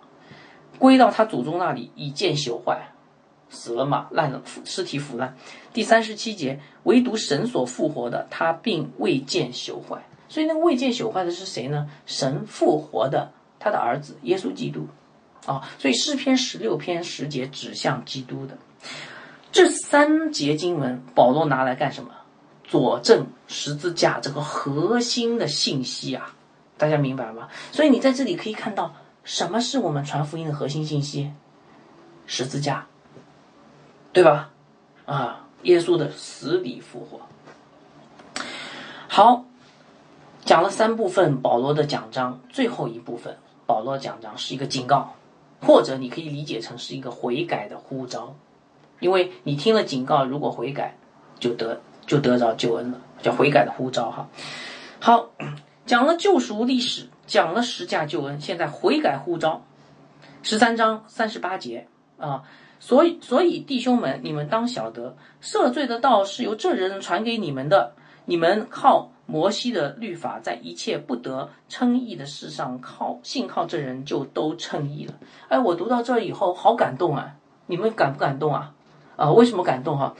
[0.79, 2.89] 归到他祖宗那里，以见朽坏，
[3.49, 5.35] 死了嘛，烂了，尸体腐烂。
[5.71, 10.03] 第三十七节，唯独神所复活的，他并未见朽坏。
[10.27, 11.89] 所以那未见朽坏的是谁呢？
[12.05, 14.87] 神复活的，他的儿子耶稣基督
[15.45, 15.61] 啊。
[15.77, 18.57] 所以诗篇十六篇十节指向基督的
[19.51, 22.09] 这三节经文，保罗拿来干什么？
[22.63, 26.35] 佐证十字架这个核心的信息啊，
[26.77, 27.49] 大家明白吗？
[27.71, 28.95] 所以你在这里可以看到。
[29.23, 31.31] 什么是我们传福音的核心信息？
[32.25, 32.87] 十字架，
[34.11, 34.51] 对吧？
[35.05, 37.21] 啊，耶稣的死里复活。
[39.07, 39.45] 好，
[40.43, 45.13] 讲了三部分保罗的讲章，最后一部分保罗讲章是一个警告，
[45.61, 48.35] 或者你可以理解成是一个悔改的呼召，
[48.99, 50.97] 因为你听了警告，如果悔改，
[51.39, 54.27] 就得就得着救恩了，叫悔改的呼召哈。
[54.99, 55.29] 好，
[55.85, 57.07] 讲了救赎历史。
[57.25, 59.63] 讲了十架救恩，现在悔改呼召，
[60.41, 62.43] 十三章三十八节啊，
[62.79, 67.93] 所以所以弟兄们，你们当晓得赦罪的道是由这人传给你们的，
[68.25, 75.13] 你们靠摩西的律法，在一切不得称义的事上靠信靠这人就都称义了。
[75.47, 77.35] 哎，我读到这以后好感动啊！
[77.65, 78.73] 你们感不感动啊？
[79.15, 80.13] 啊，为什么感动哈？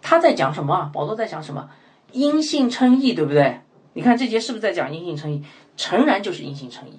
[0.00, 0.90] 他在讲什么啊？
[0.92, 1.68] 保罗在讲什么？
[2.12, 3.60] 因信称义，对不对？
[3.92, 5.42] 你看这节是不是在讲因信称义？
[5.76, 6.98] 诚然就是因信称义，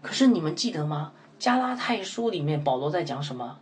[0.00, 1.12] 可是你们记得吗？
[1.38, 3.58] 加拉太书里面保罗在讲什么？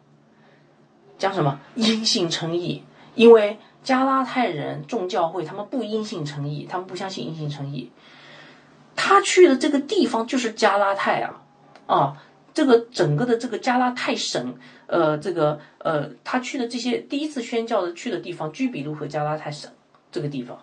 [1.19, 2.85] 讲什么因信称义？
[3.15, 7.91] 因为加拉太人众教会他们不因信称义，他们不相信因信称义。
[8.95, 11.43] 他去的这个地方就是加拉太啊
[11.87, 14.55] 啊，这个整个的这个加拉太省，
[14.87, 19.71] 呃，这个呃，他去的这些第一次宣教的去的地方，居比路和加拉太省
[20.13, 20.59] 这个地方，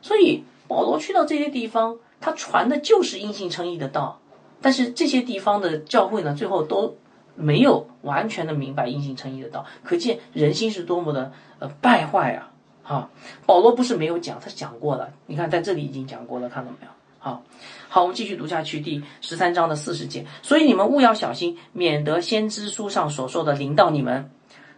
[0.00, 1.96] 所以保罗去到这些地方。
[2.22, 4.20] 他传的就是因信称义的道，
[4.62, 6.96] 但是这些地方的教会呢，最后都
[7.34, 12.52] 没有完全的明白因信称义的道，可见人心是多么的呃败坏啊！
[12.84, 13.10] 哈，
[13.44, 15.12] 保罗不是没有讲，他讲过了。
[15.26, 16.92] 你看在这里已经讲过了，看到没有？
[17.18, 17.42] 好，
[17.88, 20.24] 好，我们继续读下去，第十三章的四十节。
[20.42, 24.30] 所以你们务要小心，免得先知书上所说的临到你们。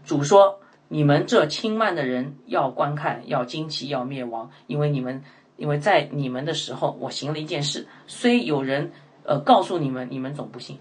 [0.06, 5.22] 主说：你们这轻慢的人要观看，要惊奇，要灭亡，因为你们。
[5.56, 8.92] 因为在你们的时候，我行了一件事，虽有人
[9.24, 10.78] 呃告诉你们，你们总不信。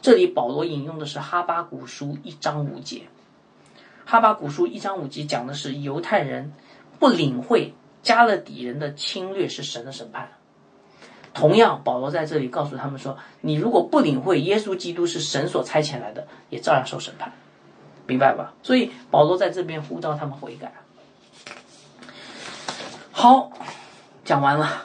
[0.00, 3.02] 这里保罗引用的是哈巴古书一章五节。
[4.06, 6.52] 哈巴古书一章五节讲的是犹太人
[6.98, 10.32] 不领会加勒底人的侵略是神的审判
[11.32, 17.32] 同样，保罗在这里告诉他们说：你如果不领会耶稣基督是神所差遣来的，也照样受审判，
[18.06, 18.52] 明白吧？
[18.64, 20.72] 所以保罗在这边呼召他们悔改。
[23.12, 23.52] 好，
[24.30, 24.84] 讲完了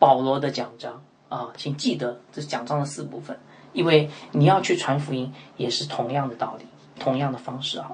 [0.00, 3.38] 保罗的讲章啊，请记得这是讲章的四部分，
[3.72, 6.66] 因为你要去传福音，也是同样的道理，
[6.98, 7.92] 同样的方式啊。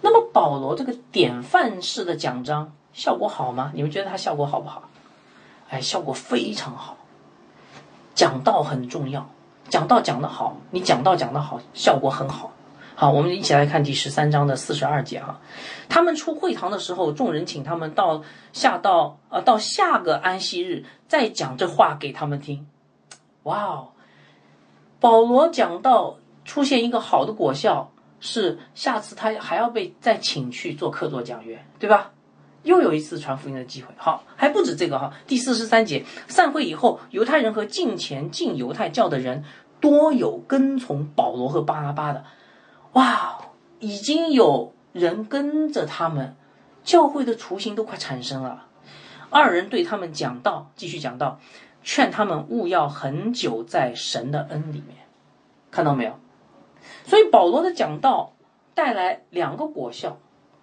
[0.00, 3.70] 那么保罗这个典范式的讲章效果好吗？
[3.72, 4.90] 你们觉得他效果好不好？
[5.70, 6.96] 哎，效果非常好。
[8.16, 9.30] 讲道很重要，
[9.68, 12.50] 讲道讲得好，你讲道讲得好，效果很好。
[12.98, 15.38] 好，我们一起来看第十三章的四十二节哈。
[15.86, 18.22] 他们出会堂的时候，众人请他们到
[18.54, 22.66] 下到呃到下个安息日再讲这话给他们听。
[23.42, 23.88] 哇哦，
[24.98, 26.16] 保罗讲到
[26.46, 32.12] 出现一个好的果效，是下次他还要被再请去做客座讲员，对吧？
[32.62, 33.88] 又有一次传福音的机会。
[33.98, 35.12] 好，还不止这个哈。
[35.26, 39.44] 第四十三节，散会以后，犹太人和近前进犹太教的人
[39.80, 42.24] 多有跟从保罗和巴拉巴的。
[42.96, 43.38] 哇，
[43.78, 46.34] 已经有人跟着他们，
[46.82, 48.68] 教会的雏形都快产生了。
[49.28, 51.38] 二人对他们讲道，继续讲道，
[51.82, 54.96] 劝他们勿要很久在神的恩里面，
[55.70, 56.18] 看到没有？
[57.04, 58.32] 所以保罗的讲道
[58.72, 60.16] 带来两个果效：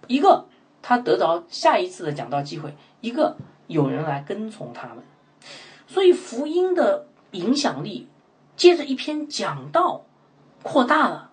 [0.08, 0.48] 一个
[0.82, 5.04] 他得着下一次的讲道机会；一个有人来跟从他们。
[5.86, 8.08] 所以福音的影响力，
[8.56, 10.06] 接着一篇讲道
[10.64, 11.30] 扩大了。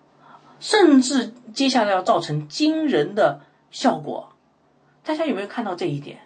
[0.61, 3.41] 甚至接下来要造成惊人的
[3.71, 4.31] 效果，
[5.03, 6.19] 大家有没有看到这一点？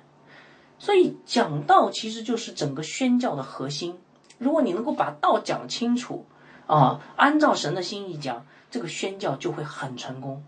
[0.78, 3.98] 所以讲道其实就是整个宣教的核心。
[4.38, 6.26] 如果你能够把道讲清楚，
[6.68, 10.44] 啊，按照神的心意讲，这个宣教就会很成功。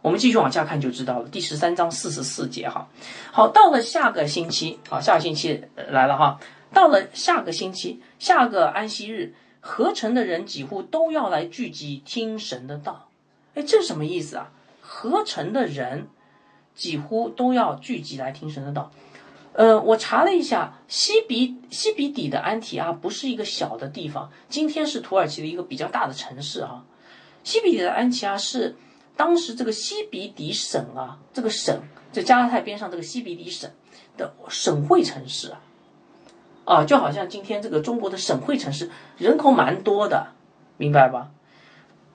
[0.00, 1.28] 我们继续往下看就知道了。
[1.28, 2.88] 第十三章四十四节哈，
[3.30, 6.40] 好，到了下个星期，好，下个星期来了哈，
[6.72, 9.34] 到了下个星期，下个安息日。
[9.64, 13.08] 合成的人几乎都要来聚集听神的道，
[13.54, 14.50] 哎，这是什么意思啊？
[14.80, 16.08] 合成的人
[16.74, 18.90] 几乎都要聚集来听神的道。
[19.52, 26.84] 呃，我查了一下，西比西比底的安提阿不是一个小的地方，今天是土耳其的一个比较大的城市哈。
[27.44, 28.74] 西比底的安提阿是
[29.16, 33.70] 当时这个西比底省啊，这个省在加拉泰边上这个西比底省
[34.16, 35.60] 的省会城市啊。
[36.64, 40.28] 啊，就好像今天这个中国的省会城市人口蛮多的，
[40.76, 41.30] 明白吧？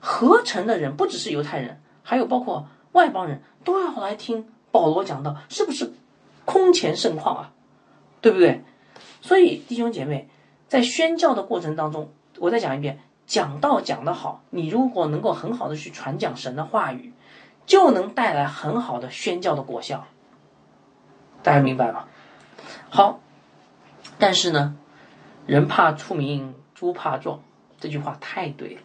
[0.00, 5.92] 合成的人不只是犹太人，还有包括外邦人都要来听保罗讲道，是不是
[6.44, 7.52] 空前盛况啊？
[8.20, 8.64] 对不对？
[9.20, 10.28] 所以弟兄姐妹，
[10.66, 17.12] 在宣教的过程当中，我再讲一遍，讲道讲得好，你如果能够很好的去传讲神的话语，
[17.66, 20.06] 就能带来很好的宣教的果效。
[21.42, 22.06] 大家明白吗？
[22.88, 23.20] 好。
[24.18, 24.76] 但是呢，
[25.46, 27.40] 人怕出名，猪怕壮，
[27.78, 28.78] 这句话太对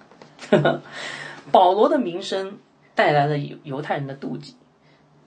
[0.51, 0.81] 了。
[1.51, 2.57] 保罗的名声
[2.95, 4.55] 带来了犹犹太人的妒忌，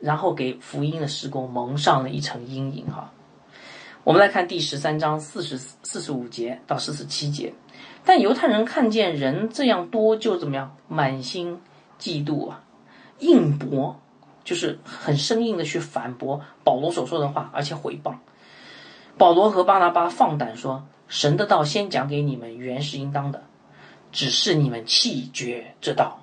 [0.01, 2.87] 然后给福音的施工蒙上了一层阴影。
[2.87, 3.12] 哈，
[4.05, 7.53] 我们来看第十三章四十四十五节到四十七节。
[8.05, 11.61] 但犹太人看见人这样多，就怎么样，满心
[11.99, 12.62] 嫉妒啊，
[13.18, 14.01] 硬驳，
[14.45, 18.14] 就是很生硬的去反驳保罗所说的话，而且毁谤。
[19.19, 23.45] 保罗和巴拿巴放胆说：“神的道先讲给你们，原是应当的，
[24.12, 26.21] 只是你们弃绝这道，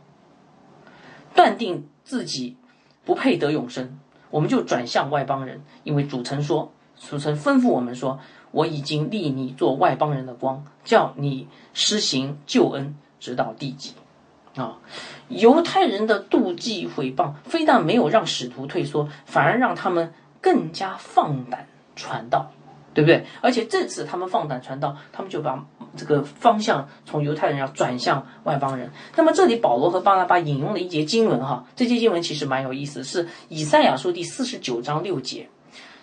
[1.34, 2.56] 断定自己
[3.04, 5.64] 不配得永生，我们就转向外邦人。
[5.84, 8.20] 因为主曾说，主曾吩咐我们说，
[8.52, 13.94] 我已经立你做外邦人的光，叫你施行救恩，直到地极。”
[14.56, 14.78] 啊，
[15.30, 22.52] 犹太人的妒忌毁谤，非但没有让使徒退缩，反而让他们更加放胆传道。
[22.94, 23.26] 对不对？
[23.42, 25.66] 而且这次他们放胆传道，他们就把
[25.96, 28.92] 这个方向从犹太人要转向外邦人。
[29.16, 35.50] 那么这里保罗和巴拿巴引用了一节经文哈，这节经文其实蛮有意思，是以赛亚书第四十九章六节。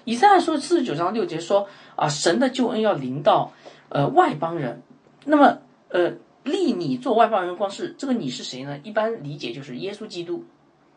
[0.05, 3.53] 以赛亚书四十九章六节说啊，神的救恩要临到
[3.89, 4.83] 呃外邦人。
[5.25, 8.79] 那么呃立你做外邦人，光是这个你是谁呢？
[8.83, 10.45] 一般理解就是耶稣基督。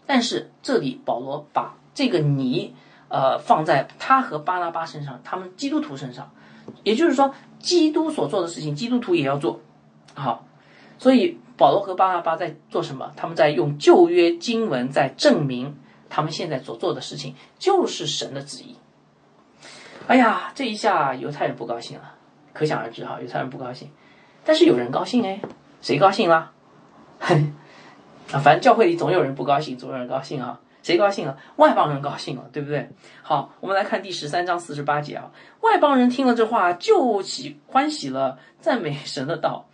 [0.06, 2.74] 但是这里保罗把这个你。
[3.14, 6.32] 呃，放在他和巴拉巴身上，他们基督徒身上，
[6.82, 9.60] 也就是说，基督所做的事情，基督徒也要做。
[10.16, 10.48] 好，
[10.98, 13.12] 所以保罗和巴拉巴在做什么？
[13.16, 15.78] 他们在用旧约经文在证明
[16.10, 18.76] 他们现在所做的事情就是神的旨意。
[20.08, 22.16] 哎呀，这一下犹太人不高兴了，
[22.52, 23.92] 可想而知哈，犹太人不高兴。
[24.44, 25.40] 但是有人高兴哎，
[25.84, 26.52] 谁高兴啦？
[27.20, 27.30] 啊，
[28.42, 30.60] 反正教会里总有人不高兴，总有人高兴啊。
[30.84, 31.38] 谁高兴了？
[31.56, 32.90] 外邦人高兴了，对不对？
[33.24, 35.32] 好，我们来看第十三章四十八节啊。
[35.62, 39.66] 外邦人听了这话，就喜欢喜了，赞美神的道。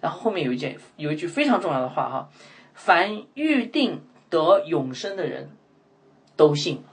[0.00, 2.28] 然后后面有一件有一句非常重要的话哈：
[2.74, 5.50] 凡预定得永生的人，
[6.36, 6.84] 都信。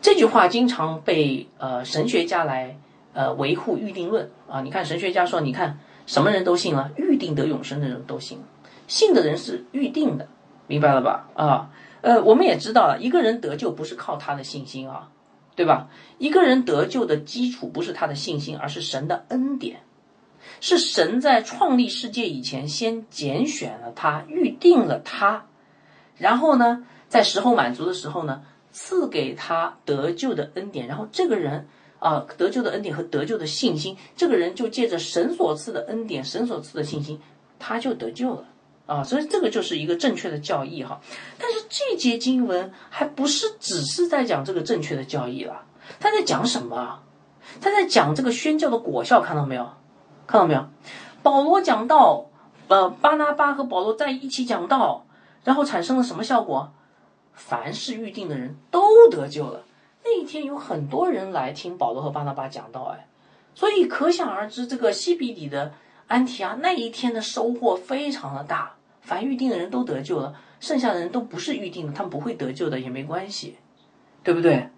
[0.00, 2.76] 这句话经常被呃神学家来
[3.12, 4.60] 呃维护预定论啊。
[4.60, 8.40] 你看神学家说，你看什么人都信了，预定得永生的人都信，
[8.86, 10.28] 信的人是预定的。
[10.72, 11.28] 明白了吧？
[11.34, 11.70] 啊，
[12.00, 15.10] 呃，我们也知道了，一个人得救不是靠他的信心啊，
[15.54, 15.90] 对吧？
[16.16, 19.82] 一个人得救的基础不是他的信心，而是神的恩典，
[20.62, 25.44] 是神在创立世界以前先拣选了他，预定了他，
[26.16, 31.68] 然后呢，在时候满足的时候呢，赐给他得救的恩典，然后这个人
[31.98, 37.20] 啊，得救的恩典和得救的信心，这个人就借着神所赐的恩典，神所赐的信心，
[37.58, 38.46] 他就得救了。
[38.86, 41.00] 啊，所以这个就是一个正确的教义哈。
[41.38, 45.64] 但是这节经文还不是只是在讲这个正确的教义了，
[46.00, 47.00] 他在讲什么？
[47.60, 49.70] 他在讲这个宣教的果效，看到没有？
[50.26, 50.66] 看到没有？
[51.22, 52.26] 保罗讲到，
[52.68, 55.06] 呃，巴拿巴和保罗在一起讲到，
[55.44, 56.72] 然后产生了什么效果？
[57.32, 59.62] 凡是预定的人都得救了。
[60.04, 63.08] 那一天有很多人来听保罗和巴拿巴讲道，哎，
[63.54, 65.72] 所以可想而知，这个西比底的。
[66.06, 73.56] 安提阿那一天的收获非常的大，凡预定的人都得救了，剩下的人都不是预定的，他们不会得救的也没关系，
[74.22, 74.68] 对不对？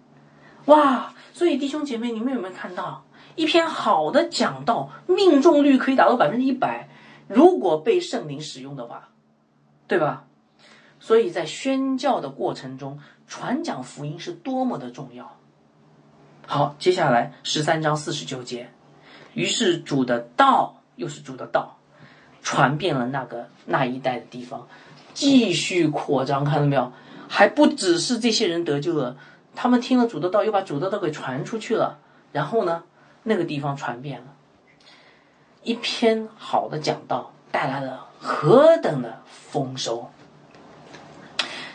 [0.65, 1.13] 哇！
[1.33, 3.05] 所以弟兄姐妹，你们有没有看到
[3.35, 6.87] 一篇好的讲道，命中率可以达到百分之一百？
[7.27, 9.09] 如果被圣灵使用的话，
[9.87, 10.25] 对吧？
[10.99, 15.37] 所以在宣教的过程中，传讲福音是多么的重要。
[16.47, 18.71] 好，接下来十三章四十九节，
[19.33, 20.74] 于是主的道。
[20.95, 21.77] 又是主的道，
[22.41, 24.67] 传遍了那个那一带的地方，
[25.13, 26.91] 继续扩张，看到没有？
[27.27, 29.17] 还不只是这些人得救了，
[29.55, 31.97] 他们听了主的道，又把主的道给传出去了。
[32.31, 32.83] 然后呢，
[33.23, 34.27] 那个地方传遍了，
[35.63, 40.11] 一篇好的讲道带来了何等的丰收！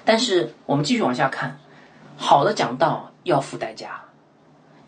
[0.04, 1.58] 但是我们继续往下看，
[2.16, 4.02] 好的讲道要付代价，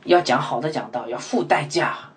[0.05, 2.12] 要讲好的讲道要付代价。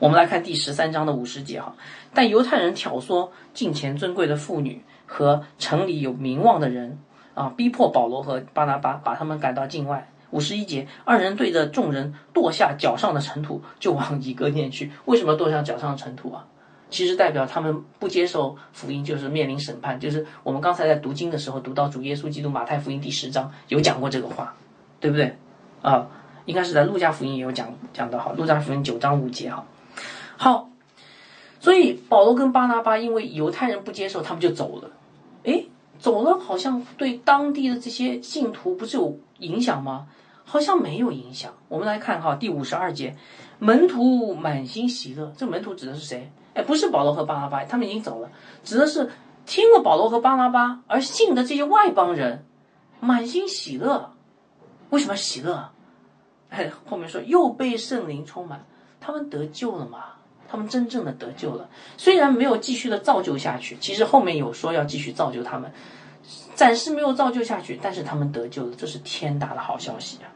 [0.00, 1.74] 我们来看第十三章的五十节哈，
[2.14, 6.98] 但犹太人挑唆近前尊贵的妇女和城里有名望的人
[7.34, 10.10] 啊，逼迫保罗和巴拿巴，把他们赶到境外。
[10.30, 14.90] 五十一节，二人对着众人跺下脚上的尘土，就往以哥念去。
[15.04, 16.46] 为什么跺下脚上的尘土啊？
[16.88, 20.00] 其实代表他们不接受福音，就是面临审判。
[20.00, 24.54] 就是我们刚才在读经的时候读到主耶稣基督马太福音第十章有讲过这个话，
[24.98, 25.36] 对不对？
[25.82, 26.06] 啊，
[26.46, 29.62] 应该是在路加福音也有讲讲到哈，路加福音九章五节哈。
[30.42, 30.70] 好，
[31.60, 34.90] 所以保罗跟巴拿巴因为犹太人不接受，他们就走了。
[35.42, 35.68] 诶，
[35.98, 40.06] 走了好像对当地的这些信徒不是有影响吗？
[40.46, 41.52] 好像没有影响。
[41.68, 43.14] 我们来看哈，第五十二节，
[43.58, 45.30] 门徒满心喜乐。
[45.36, 46.32] 这门徒指的是谁？
[46.54, 48.30] 哎，不是保罗和巴拿巴，他们已经走了，
[48.64, 49.10] 指的是
[49.44, 52.46] 听了保罗和巴拿巴而信的这些外邦人，
[52.98, 54.14] 满心喜乐。
[54.88, 55.68] 为什么喜乐？
[56.48, 58.64] 哎，后面说又被圣灵充满，
[59.02, 60.14] 他们得救了嘛？
[60.50, 65.70] 他们真正的得救了，虽然没有继续的造就下去，其实后面有说要继续造就他们，
[66.56, 70.26] 暂时没有造就下去，但是他们得救了，这是天大的好消息啊！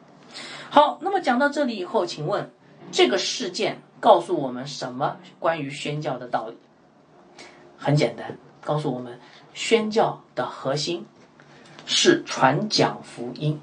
[0.70, 2.48] 好，那么讲到这里以后，请问
[2.92, 6.56] 这个事件告诉我们什么关于宣教的道理？
[7.76, 9.18] 很简单，告诉我们
[9.52, 11.04] 宣教的核心
[11.86, 13.60] 是传讲福音，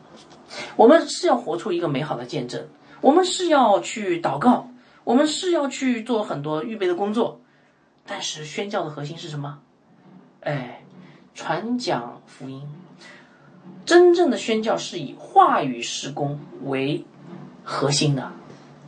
[0.75, 2.67] 我们是要活出一个美好的见证，
[2.99, 4.67] 我们是要去祷告。
[5.03, 7.41] 我们是要去做很多预备的工作，
[8.05, 9.59] 但是宣教的核心是什么？
[10.41, 10.83] 哎，
[11.33, 12.61] 传讲福音。
[13.85, 17.03] 真正的宣教是以话语施工为
[17.63, 18.31] 核心的，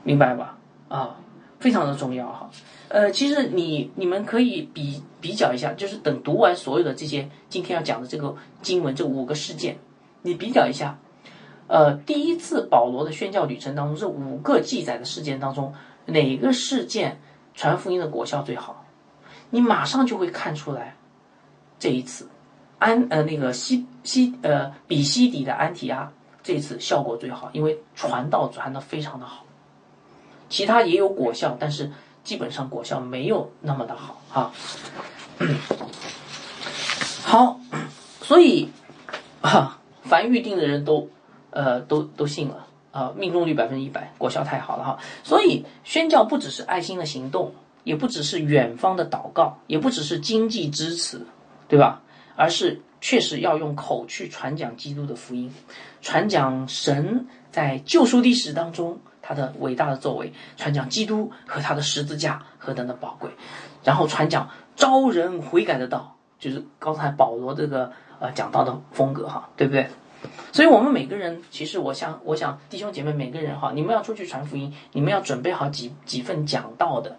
[0.04, 0.58] 明白吧？
[0.88, 1.18] 啊，
[1.60, 2.50] 非常的重要哈。
[2.90, 9.78] 呃，其实你你们可以比比较一下，就是等读完所有的这些今天要讲的这个经文这五个事件，
[10.22, 11.00] 你比较一下，
[11.68, 15.74] 呃，第一次保罗的宣教旅程当中这五个记载的事件当中。
[16.06, 17.20] 哪个事件
[17.54, 18.86] 传福音的果效最好？
[19.50, 20.96] 你马上就会看出来。
[21.80, 22.30] 这一次，
[22.80, 29.46] 安呃那个西西呃比西底的安提阿这次效果最好，因为传道传的非常的好。
[30.50, 31.92] 其他也有果效，但是
[32.24, 34.54] 基本上果效没有那么的好啊。
[37.24, 37.60] 好，
[38.22, 38.70] 所以
[39.42, 41.10] 啊，凡预定的人都
[41.50, 42.68] 呃都都信了。
[42.94, 45.00] 啊，命中率百分之一百，果效太好了哈！
[45.24, 47.52] 所以宣教不只是爱心的行动，
[47.84, 51.26] 也不只是远方的祷告，也不只是经济支持，
[51.68, 52.04] 对吧？
[52.36, 55.52] 而是确实要用口去传讲基督的福音，
[56.02, 63.32] 传讲神在救赎历史当中他的伟大的作为，传讲基督和他的十字架何等的宝贵，
[63.84, 69.90] 然后传讲招人悔改的道，就是刚才保罗这个呃讲到的风格哈，对不对？
[70.54, 77.18] 所以，我们每个人，其实我想，我想弟兄姐妹每个人哈，你们要出去传福音，你们要准备好几几份讲道的。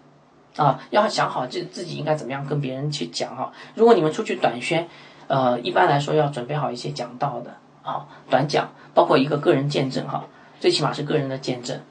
[0.55, 3.51] 啊，要想好自自己应该怎么样跟别人去讲哈。
[3.75, 4.87] 如果你们出去短宣，
[5.27, 10.23] 呃，一般来说要准备好一些讲道的啊，短讲，包括一个个人见证哈，
[10.61, 11.81] 最起码是个人的见证。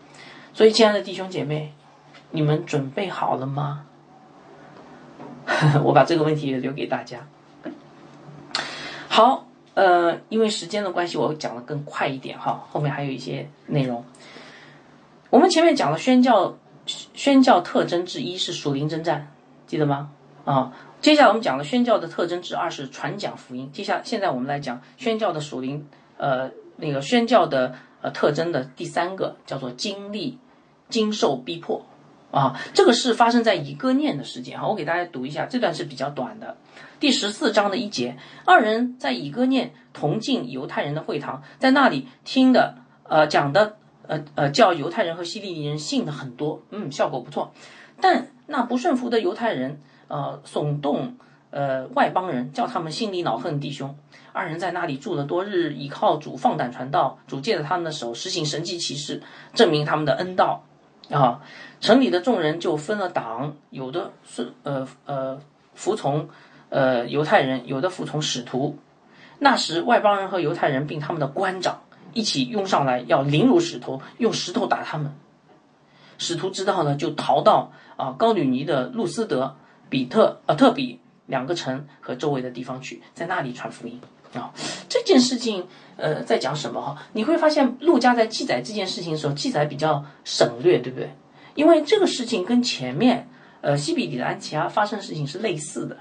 [0.55, 1.74] 所以，亲爱的弟兄姐妹，
[2.30, 3.84] 你们准备好了吗？
[5.84, 7.26] 我把这个问题留给大家。
[9.09, 14.05] 好，呃，因为时间的关系，我讲的更快一点哈，后面还有一些内容。
[15.31, 16.57] 我们前面讲了宣教。
[17.14, 19.33] 宣教特征之一是属灵征战，
[19.66, 20.11] 记得吗？
[20.45, 20.70] 啊，
[21.01, 23.70] 接下来我们讲了宣教的特征之二是传讲福音。
[23.72, 30.39] 接下来现在我们来讲宣教的属灵，呃，那个宣教的呃特征的第三个叫做经历
[30.91, 31.87] 经受逼迫
[32.35, 34.66] 啊，这个是发生在以哥念的事件哈。
[34.66, 36.57] 我给大家读一下，这段是比较短的，
[36.99, 43.76] 第十四章的一节，二人在以哥念同进犹太人的会堂，在那里听的呃讲的。
[44.07, 47.55] 呃呃，叫犹太人和希利尼人信的很多，嗯，效果不错。
[48.03, 51.16] 但那不顺服的犹太人，呃，耸动
[51.49, 53.97] 呃外邦人，叫他们心里恼恨弟兄。
[54.35, 59.22] 二人在那里住了多日，倚靠主放胆传道，主借着他们的手实行神迹奇事，
[59.55, 60.66] 证明他们的恩道。
[61.11, 61.43] 啊，
[61.81, 65.41] 城里的众人就分了党，有的是呃呃
[65.75, 66.29] 服从
[66.71, 68.79] 呃犹太人，有的服从使徒。
[69.39, 71.81] 那时外邦人和犹太人并他们的官长。
[72.13, 75.17] 一起拥上来，要凌辱使徒，用石头打他们。
[76.17, 79.57] 使徒知道了，就逃到啊高吕尼的路斯德、
[79.89, 84.01] 比特呃特比两个城和周围的地方去，在那里传福音
[84.33, 84.53] 啊。
[84.95, 85.66] 这件事情
[85.97, 87.03] 呃在讲什么哈？
[87.14, 91.11] 你会发现陆家在记载这件事情的时候，记载比较省略，对不对？
[91.57, 93.28] 因为这个事情跟前面
[93.61, 95.97] 呃西比里的安提阿发生的事情是类似的。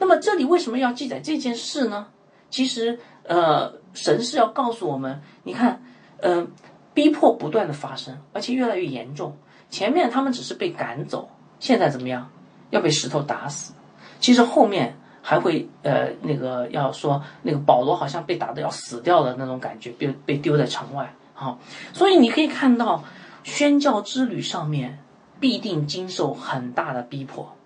[0.00, 2.08] 那么这里为什么要记载这件事呢？
[2.50, 3.84] 其实呃。
[3.96, 5.80] 神是要告诉我们，你看，
[6.20, 6.50] 嗯，
[6.94, 9.36] 逼迫不断的发生，而且越来越严重。
[9.70, 11.30] 前面他们只是被赶走，
[11.60, 12.28] 现在怎么样？
[12.70, 13.72] 要被石头打死。
[14.18, 21.14] 其实后面还会，呃，那个要说那个保罗好像被打的要死掉的那种感觉，被被丢在城外。
[21.32, 21.58] 好，
[21.94, 23.02] 所以你可以看到，
[23.42, 24.98] 宣教之旅上面
[25.40, 27.56] 必定经受很大的逼迫。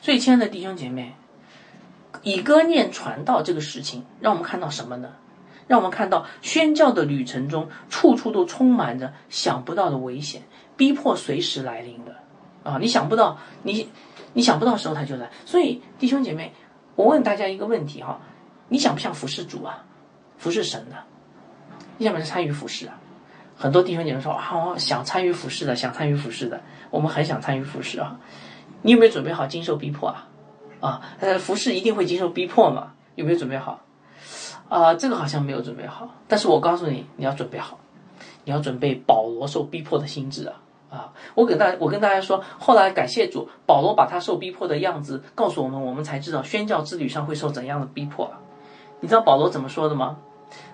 [0.00, 1.14] 所以，亲爱的弟兄姐妹，
[2.22, 5.10] 以歌念传道这个事情，让我们看到什么呢？
[5.66, 10.40] 让我们看到宣教的旅程中，处处都充满着想不到的危险，
[10.74, 12.16] 逼迫随时来临的
[12.64, 12.78] 啊！
[12.80, 13.86] 你想不到，你
[14.32, 15.30] 你想不到时候他就来。
[15.44, 16.54] 所以弟兄姐妹，
[16.98, 18.18] 我问大家一个问题哈：
[18.68, 19.84] 你想不想服侍主啊？
[20.36, 20.96] 服侍神的？
[21.96, 22.98] 你想不想参与服侍啊？
[23.56, 28.18] 很多弟兄姐妹说啊，想参与服侍的，想参与服侍的，我们很想参与服侍啊！
[28.82, 30.26] 你有没有准备好经受逼迫啊？
[30.80, 32.94] 啊，呃，服侍一定会经受逼迫嘛？
[33.14, 33.84] 有没有准备好？
[34.68, 37.78] 啊，这个好像没有准备好，但是我告诉你，你要准备好，
[38.42, 40.60] 你要准备保罗受逼迫的心智啊！
[40.90, 48.30] 啊，我给大我跟大家说，后来感谢主，保罗把他受逼迫的样子告诉我们，我们才知道宣教之旅上会受怎样的逼迫。
[49.00, 50.18] 你知道保罗怎么说的吗？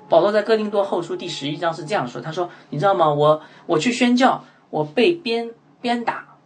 [0.09, 3.13] 保罗在哥林多后书第十一章是这样说，他说：“你知道吗？
[3.13, 5.51] 我我去宣教，我被鞭
[5.81, 6.37] 鞭打，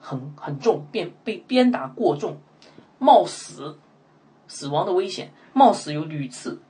[0.00, 2.38] 很很重，鞭被鞭打过重，
[2.98, 3.78] 冒死
[4.48, 6.60] 死亡的危险，冒死有屡次。”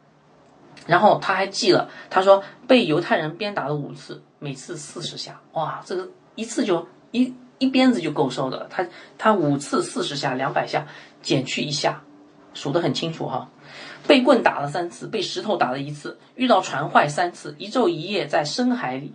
[0.87, 8.67] 然后他还记了，他说被犹太人鞭打了五次，每次四十下，哇，这个一次就一一鞭子就够受的。
[8.71, 8.87] 他
[9.19, 10.87] 他五次四十下，两百下
[11.23, 12.03] 减去一下，
[12.55, 13.51] 数得很清楚哈。
[14.07, 19.15] 被棍打了三次，被石头打了一次，遇到船坏三次，一昼一夜在深海里。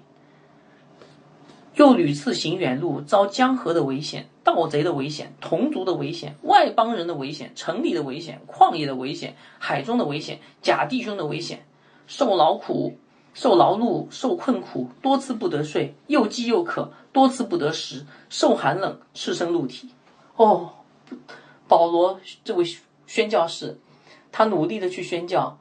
[1.76, 11.66] 又屡次行远路，遭江河的危险、盗贼的危险、同族的危险、外邦人的危险、城里的危险、旷野的危险、海中的危险、假弟兄的危险，
[12.06, 12.98] 受劳苦、
[13.34, 19.90] 受劳碌、受困苦，多次不得睡，又饥又渴，多次不得食，受寒冷，赤身露体。
[20.36, 20.74] 哦，
[21.68, 22.64] 保罗这位
[23.08, 23.78] 宣教士，
[24.32, 25.58] 他努力的去宣教，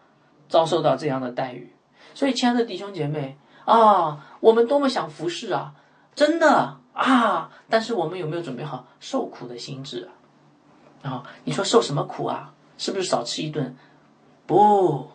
[0.48, 1.72] 遭受到这样的待遇。
[2.14, 5.74] 所以，亲爱的弟兄姐妹啊，我们多么想服侍啊！
[6.14, 7.50] 真的啊！
[7.68, 10.08] 但是我们有没有准备好受苦的心智
[11.02, 11.08] 啊？
[11.08, 12.54] 啊，你说受什么苦啊？
[12.76, 13.76] 是不是少吃一顿？
[14.46, 15.10] 不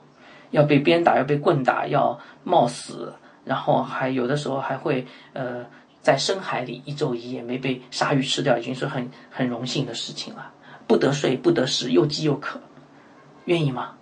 [0.54, 5.66] 要被鞭打，要被棍打，要冒死，然后还有的时候还会呃
[6.02, 10.52] 在深海里一昼一夜没被鲨鱼吃掉，已经是很很荣幸的事情了。
[10.86, 12.62] 不得睡，不得食，又饥又渴，
[13.46, 13.96] 愿意吗？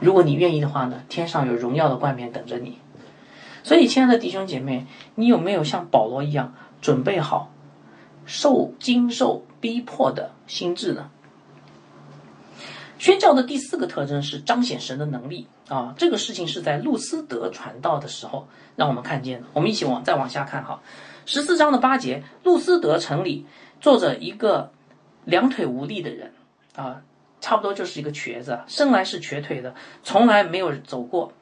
[0.00, 2.78] 如果你愿意的话呢，天上有荣耀的冠冕等着你。
[3.62, 7.50] 所以，亲爱的弟兄姐妹，你有没有像保罗一样准备好
[8.24, 11.10] 受经受逼迫的心智呢？
[13.04, 15.94] 宣教的第四个特征是彰显神的能力啊！
[15.98, 19.46] 这个事情是在路斯德传道的时候让我们看见的。
[19.52, 20.80] 我们一起往再往下看哈，
[21.26, 23.44] 十四章的八节，路斯德城里
[23.78, 24.72] 坐着一个
[25.26, 26.32] 两腿无力的人
[26.76, 27.02] 啊，
[27.42, 31.34] 差不多就是一个瘸子，生来是瘸腿的，从来没有走过。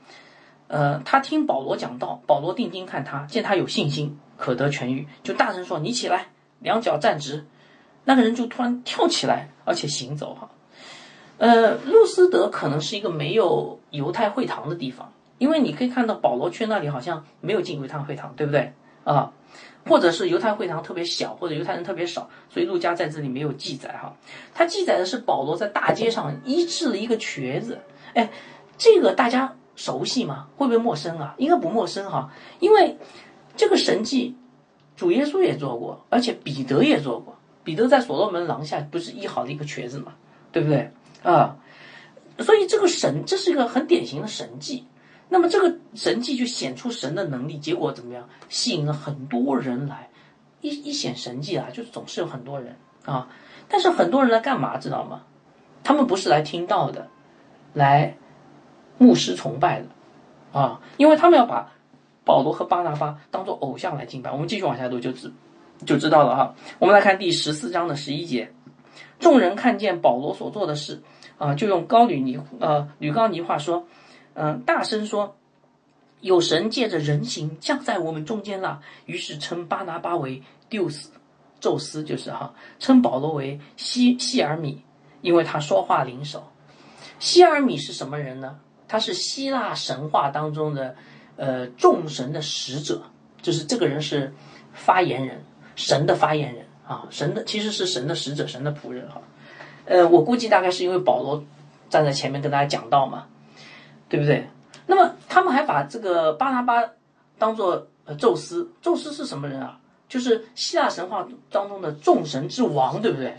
[0.66, 6.26] 呃，他听保罗讲道，保罗定睛看他，见他有信心，可得痊愈，就大声说：“你起来，
[6.58, 7.46] 两脚站直。”
[8.02, 10.50] 那个人就突然跳起来，而且行走哈。
[11.39, 18.72] 呃，路斯德可能是一个没有犹太会堂的地方，因为你可以看到保罗去那里好像没有进犹太会堂，对不对
[19.05, 19.33] 啊？
[19.85, 24.14] 或者是犹太会堂特别小，或者犹太人特别少，所以路加在这里没有记载哈。
[24.55, 27.80] 他记载的是保罗在大街上医治了一个瘸子，
[28.14, 28.30] 哎，
[28.78, 30.47] 这个大家熟悉吗？
[30.57, 31.35] 会不会陌生啊？
[31.39, 32.30] 应该不陌生哈，
[32.61, 32.97] 因为
[33.57, 34.37] 这个神迹
[34.95, 37.37] 主耶稣也做过，而且彼得也做过。
[37.64, 40.12] 彼得在所罗门廊下不是医好了一个瘸子嘛，
[40.53, 40.93] 对不对？
[41.23, 41.57] 啊，
[42.39, 44.87] 所以这个神，这是一个很典型的神迹。
[45.29, 48.29] 那么这个神迹就显出神的能力，结果怎么样？
[48.49, 50.09] 吸引了很多人来。
[50.61, 53.29] 一一显神迹啊，就是总是有很多人啊。
[53.68, 54.77] 但是很多人来干嘛？
[54.77, 55.23] 知道吗？
[55.83, 57.09] 他们不是来听到的，
[57.73, 58.16] 来
[58.99, 59.87] 牧师崇拜的
[60.53, 61.73] 啊，因为他们要把
[62.25, 64.31] 保罗和巴拿巴当做偶像来敬拜。
[64.31, 65.33] 我们继续往下读，就知
[65.85, 66.55] 就知道了哈。
[66.79, 68.53] 我们来看第十四章的十一节。
[69.18, 71.03] 众人看见保罗所做的事，
[71.39, 73.87] 啊，就用高吕尼呃吕高尼话说，
[74.35, 75.37] 嗯，大声说，
[76.20, 78.80] 有神借着人形降在我们中间了。
[79.07, 81.11] 于是称巴拿巴为丢斯，
[81.61, 84.83] 宙斯就是哈，称保罗为希希尔米，
[85.20, 86.45] 因为他说话灵手。
[87.18, 88.59] 希尔米是什么人呢？
[88.89, 90.95] 他是希腊神话当中的
[91.37, 93.03] 呃众神的使者，
[93.41, 94.33] 就是这个人是
[94.72, 95.43] 发言人，
[95.74, 96.66] 神的发言人。
[96.85, 99.22] 啊，神的其实是神的使者，神的仆人哈。
[99.85, 101.43] 呃，我估计大概是因为保罗
[101.91, 103.26] 站在前面跟大家讲道嘛，
[104.09, 104.49] 对不对？
[104.87, 106.83] 那么他们还把这个巴拿巴
[107.39, 109.78] 当做呃宙斯，宙斯是什么人啊？
[110.09, 113.35] 就是希腊神话当中的众神之王，对不对？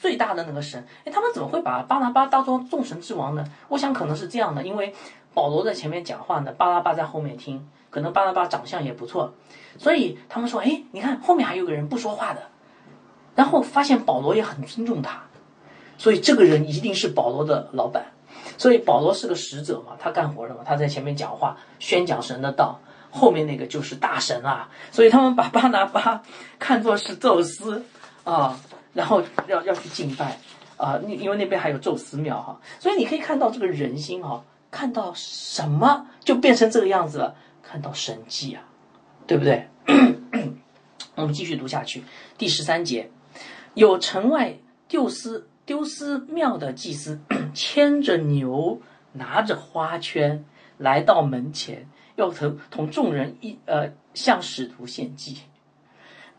[0.00, 0.84] 最大的那个神。
[1.04, 3.44] 哎，他们怎么会把巴拿巴当做众神之王呢？
[3.68, 4.94] 我想可能是这样的，因为
[5.32, 9.34] 保罗在前面讲话呢，巴拿巴在后面听，可能巴拿巴长相也不错，
[9.78, 12.42] 所以他们说，哎，你看后面还有个人不说话的。
[13.34, 15.22] 然后发现保罗也很尊重他，
[15.98, 18.06] 所以这个人一定是保罗的老板。
[18.56, 22.80] 所以保罗是个使者嘛，他干活的嘛，他在前面讲话，宣讲神的道。
[23.10, 26.20] 后面那个就是大神啊，所以他们把巴拿巴
[26.58, 27.84] 看作是宙斯
[28.24, 28.58] 啊，
[28.92, 30.36] 然后要要去敬拜
[30.76, 32.60] 啊，因因为那边还有宙斯庙哈。
[32.80, 38.64] 所以你可以看到这个人心哈，看到什么就变成这个样子了，看到神迹啊，
[39.28, 39.68] 对不对？
[41.14, 42.02] 我们继续读下去，
[42.36, 43.10] 第十三节。
[43.74, 44.56] 有城外
[44.88, 47.20] 丢斯丢斯庙的祭司
[47.54, 48.80] 牵着牛，
[49.12, 50.44] 拿着花圈
[50.76, 55.38] 来到门前，要同同众人一呃向使徒献祭。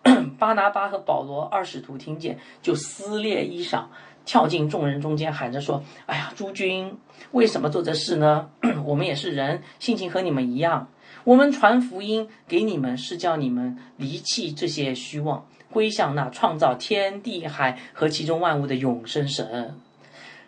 [0.37, 3.85] 巴拿巴和保罗二使徒听见，就撕裂衣裳，
[4.23, 6.95] 跳进众人中间，喊着说：“哎呀，诸君，
[7.31, 8.51] 为什么做这事呢？
[8.85, 10.89] 我们也是人，性情和你们一样。
[11.23, 19.75] 我们传福音给你们，是叫你们离弃这些虚妄。”归向那创造天地海和其中万物的永生神，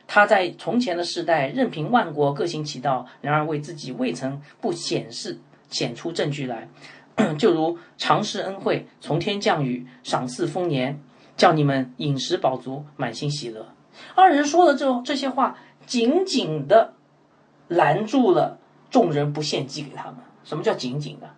[0.08, 5.38] 他在从前的时代任凭万国各行其道，然而为自己未曾不显示
[5.70, 6.70] 显出证据来，
[7.38, 10.98] 就如常施恩惠，从天降雨，赏赐丰年，
[11.36, 13.74] 叫你们饮食饱足，满心喜乐。
[14.16, 16.94] 二人说的这这些话，紧紧的
[17.68, 18.60] 拦住了
[18.90, 20.16] 众人不献祭给他们。
[20.46, 21.32] 什么叫紧紧的？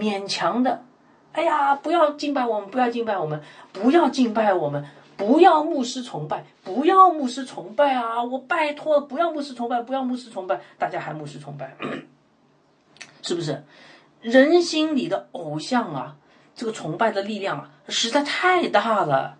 [0.00, 0.84] 勉强的。
[1.32, 3.40] 哎呀，不要敬拜我们，不要敬拜我们，
[3.72, 4.84] 不要敬拜我们，
[5.16, 8.22] 不要牧师崇拜，不要牧师崇拜啊！
[8.22, 11.76] 我拜托，不要牧师崇拜，不要牧师崇拜，大家还牧师崇拜，
[13.22, 13.62] 是不是？
[14.20, 16.16] 人心里的偶像啊，
[16.56, 19.36] 这个崇拜的力量啊，实在太大了，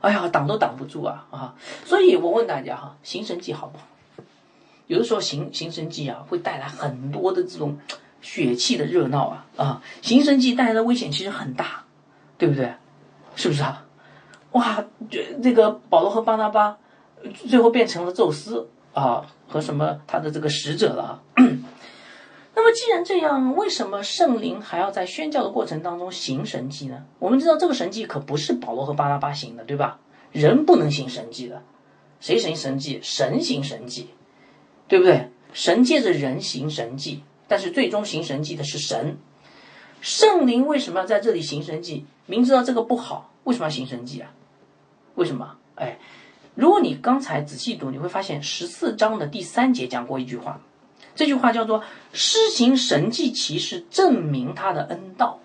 [0.00, 1.54] 哎呀，挡都挡不住啊啊！
[1.84, 3.84] 所以我问大家哈，行神迹好不好？
[4.86, 7.78] 有的时候行行神迹啊，会带来很多的这种。
[8.24, 9.82] 血气的热闹啊啊！
[10.00, 11.84] 行神迹带来的危险其实很大，
[12.38, 12.72] 对不对？
[13.36, 13.84] 是不是啊？
[14.52, 16.78] 哇，这这个保罗和巴拿巴
[17.48, 21.22] 最后变成了宙斯啊和什么他的这个使者了。
[22.56, 27.04] 那么既然这样，为什么圣灵还要在宣教的过程当中行神迹呢？
[27.18, 29.98] 我们知道这个神迹可不是保罗和巴拿巴行的，对吧？
[30.32, 31.62] 人不能行神迹的，
[32.20, 33.00] 谁行神迹？
[33.02, 34.08] 神行神迹，
[34.88, 35.28] 对不对？
[35.52, 39.18] 神借着人行神迹，但是最终行神迹的是神。
[40.00, 42.04] 圣灵为什么要在这里行神迹？
[42.26, 44.32] 明知道这个不好，为什么要行神迹啊？
[45.14, 45.56] 为什么？
[45.76, 45.98] 哎，
[46.54, 50.60] 如果你刚才仔细读，你会发现十四章的第三节讲过一句话，
[51.14, 51.82] 这句话叫做
[52.12, 55.40] “施行神迹其实，证明他的恩道”。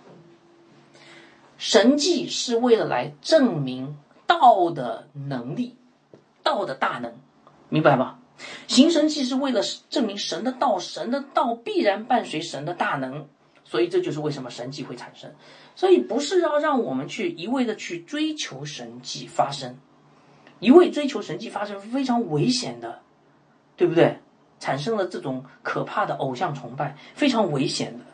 [1.58, 3.98] 神迹是为了来证明
[4.28, 5.76] 道的能力，
[6.44, 7.14] 道的大能，
[7.70, 8.19] 明白吗？
[8.68, 13.28] 行神迹是为了证明神的道，神的道必然伴随神的大能。
[13.66, 15.32] 所以这就是为什么神迹会产生，
[15.76, 19.78] 所以不是要让我们去一味的去追求神迹发生，
[20.60, 23.02] 一味追求神迹发生非常危险的，
[23.78, 24.18] 对不对？
[24.60, 28.06] 产生了这种可怕的偶像崇拜，非常危险的，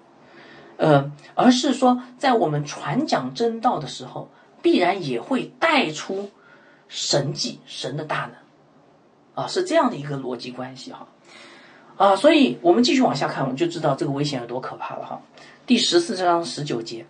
[0.86, 4.30] 呃，而是说在我们传讲真道的时候，
[4.62, 6.32] 必然也会带出
[6.90, 8.34] 神迹、神的大能，
[9.36, 11.08] 啊，是这样的一个逻辑关系哈。
[11.98, 15.22] 啊，所以我们继续往下看，我们就知道这个危险有多可怕了哈。
[15.66, 17.06] 第十四章十九节，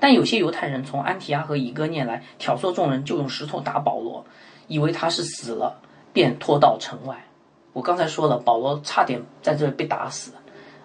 [0.00, 4.24] 但有些犹太人从安提阿和以哥念来挑唆众人，就用石头打保罗，
[4.66, 5.80] 以为他是死了，
[6.12, 7.26] 便拖到城外。
[7.74, 10.32] 我刚才说了，保罗差点在这被打死，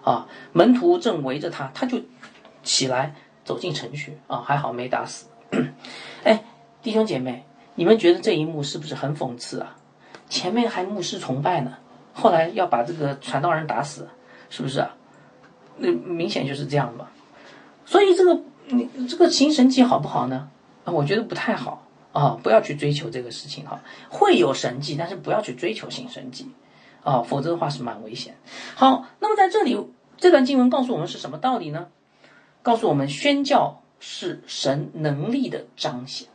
[0.02, 1.98] 啊，门徒正围着他，他就
[2.62, 5.26] 起来走进城去，啊，还好没打死。
[6.24, 6.44] 哎，
[6.82, 7.44] 弟兄姐妹，
[7.74, 9.76] 你们觉得这一幕是不是很讽刺啊？
[10.28, 11.76] 前面还牧师崇拜呢。
[12.12, 14.08] 后来要把这个传道人打死，
[14.50, 14.96] 是不是啊？
[15.76, 17.06] 那明显就是这样嘛。
[17.86, 20.50] 所以这个你这个行神迹好不好呢？
[20.84, 23.80] 啊，我觉得不太好啊，不要去追求这个事情哈。
[24.08, 26.50] 会有神迹，但是不要去追求行神迹
[27.04, 28.36] 啊，否则的话是蛮危险。
[28.74, 29.78] 好，那么在这里
[30.16, 31.86] 这段经文告诉我们是什么道理呢？
[32.62, 36.28] 告诉我们宣教是神能力的彰显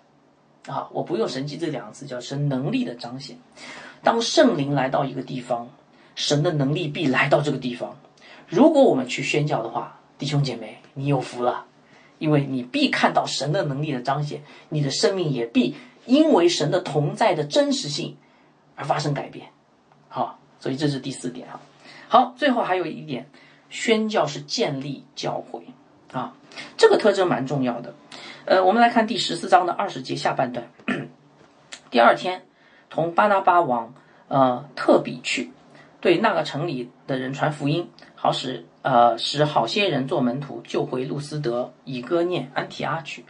[0.67, 3.37] 啊，我不用神迹这两个字，叫神能力的彰显。
[4.03, 5.69] 当圣灵来到一个地方，
[6.13, 7.97] 神的能力必来到这个地方。
[8.47, 11.65] 如果我们去宣教的话，弟兄姐妹，你有福了，
[12.19, 15.75] 因为你必看到神的能力的彰显，你的生命也必
[16.05, 18.17] 因为神的同在的真实性
[18.75, 19.47] 而发生改变。
[20.09, 21.61] 好，所以这是第四点啊。
[22.09, 23.29] 好，最后还有一点，
[23.69, 25.65] 宣教是建立教会
[26.11, 26.35] 啊，
[26.77, 27.95] 这个特征蛮重要的。
[28.45, 30.67] 呃，我们来看第十四章的二十节下半段，
[31.89, 32.43] 第二天。
[32.93, 33.91] 同巴拿巴往
[34.27, 35.51] 呃特比去，
[35.99, 43.25] 对那个城里的人传福音，好使呃使好些人做门徒，救回路斯德、以哥念、安提阿去。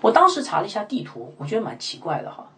[0.00, 2.48] 我当时查了一下地图，我觉得蛮奇怪的哈。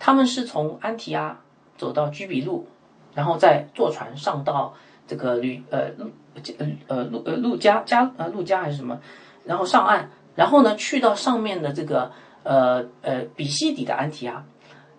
[0.00, 1.38] 他们是从安提阿
[1.78, 2.66] 走到居比路，
[3.14, 4.74] 然后再坐船上到
[5.06, 6.10] 这个吕呃路
[6.58, 8.98] 呃呃路呃路加加呃路加还是什么，
[9.44, 12.10] 然后上岸，然后呢去到上面的这个
[12.42, 14.44] 呃呃比西底的安提阿，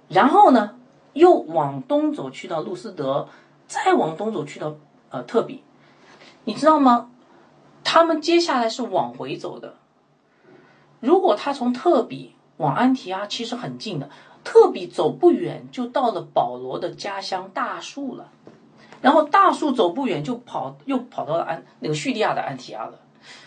[0.07, 0.75] 然后呢。
[1.13, 3.27] 又往东走去到路斯德，
[3.67, 4.75] 再往东走去到
[5.09, 5.63] 呃特比，
[6.43, 7.09] 你知道吗？
[7.83, 9.75] 他们接下来是往回走的。
[10.99, 14.09] 如果他从特比往安提阿，其实很近的，
[14.43, 18.29] 特比走不远就到了保罗的家乡大树了，
[19.01, 22.99] 然后大树走不远就跑又跑到了安那个叙利亚的安提阿了。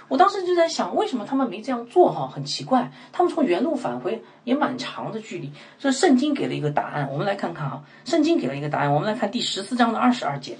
[0.09, 2.12] 我当时就在想，为什么他们没这样做？
[2.12, 2.92] 哈，很奇怪。
[3.12, 5.50] 他们从原路返回也蛮长的距离。
[5.78, 7.82] 这圣经给了一个答案，我们来看看哈。
[8.04, 10.57] 圣经给了一个答案，我们来看第十四章的二十二节。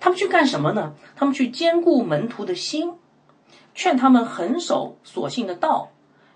[0.00, 0.94] 他们去干什么呢？
[1.14, 2.94] 他们去兼顾门徒的心，
[3.74, 5.90] 劝他们恒守所信的道。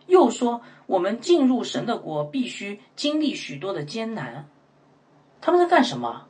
[0.06, 4.46] 又说，我们进入神的国，必须经历许多的艰难。
[5.40, 6.26] 他们在干什么？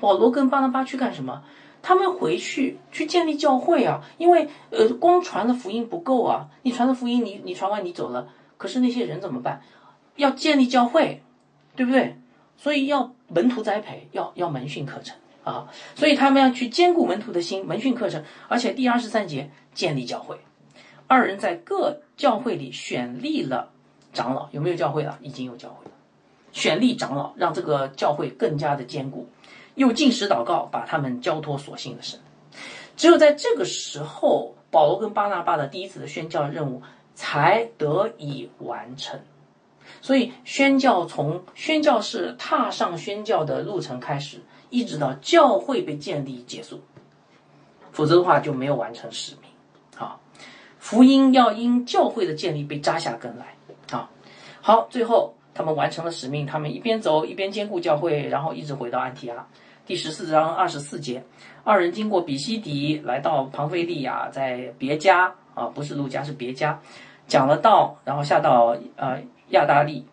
[0.00, 1.42] 保罗跟巴拿巴去干什么？
[1.82, 6.48] 他们回去去建立教会啊，因为呃，光传的福音不够啊。
[6.62, 9.62] 你传的福音，你你传完你走了，可是那些人怎么办？
[10.16, 11.22] 要建立教会，
[11.76, 12.18] 对不对？
[12.56, 15.68] 所以要门徒栽培，要要门训课程啊。
[15.94, 18.24] 所以他们要去兼顾门徒的心，门训课程。
[18.48, 20.36] 而且第二十三节建立教会，
[21.06, 23.70] 二人在各教会里选立了
[24.12, 25.18] 长老，有没有教会了？
[25.22, 25.92] 已经有教会了，
[26.50, 29.28] 选立长老，让这个教会更加的坚固。
[29.78, 32.20] 又进食祷告，把他们交托所信的神。
[32.96, 36.82] 只有在这个时候，保罗跟巴拿巴的第一次的宣教任务
[37.14, 39.18] 才得以完成。
[40.02, 46.80] 所以，宣教从宣教士踏上宣教的路程开始，一直到教会被建立结束，
[47.92, 49.50] 否则的话就没有完成使命。
[49.96, 50.20] 好，
[50.78, 53.54] 福音要因教会的建立被扎下根来。
[53.96, 54.10] 啊，
[54.60, 59.46] 好，最后他们完成了使命，他们一边走一边兼顾教会，然后一直回到安提阿。
[59.88, 61.24] 第十四章二十四节，
[61.64, 66.78] 二人经过比西底，来到庞菲利亚，在别家啊，不是路家，是别家，
[67.26, 69.18] 讲了道，然后下到呃
[69.48, 70.04] 亚大利，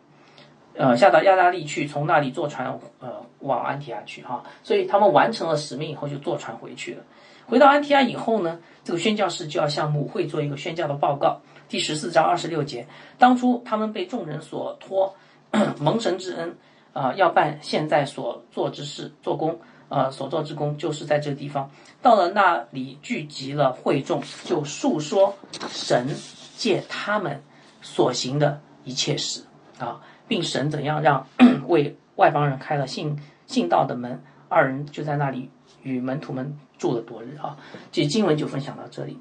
[0.75, 4.41] 呃，下到亚大利去，从那里坐船呃往安提亚去哈。
[4.63, 7.03] 所以他们完成了使命以后，就坐船回去了。
[7.45, 11.41] 回到安提亚以后呢，这个宣教士就要向母会做一个宣教的报告。
[11.67, 12.87] 第十四章二十六节，
[13.19, 15.13] 当初他们被众人所托，
[15.81, 16.55] 蒙神之恩
[16.95, 21.69] 啊，要办现在所做之事，做工啊，所做之功，就是在这个地方。
[22.01, 25.35] 到了那里，聚集了会众，就述说
[25.67, 26.07] 神
[26.55, 27.43] 借他们
[27.81, 29.43] 所行的一切事
[29.77, 31.27] 啊，并神怎样让
[31.67, 34.23] 为外邦人开了信信道的门。
[34.47, 35.49] 二人就在那里
[35.81, 37.57] 与门徒们住了多日啊。
[37.91, 39.19] 这经文就分享到这里。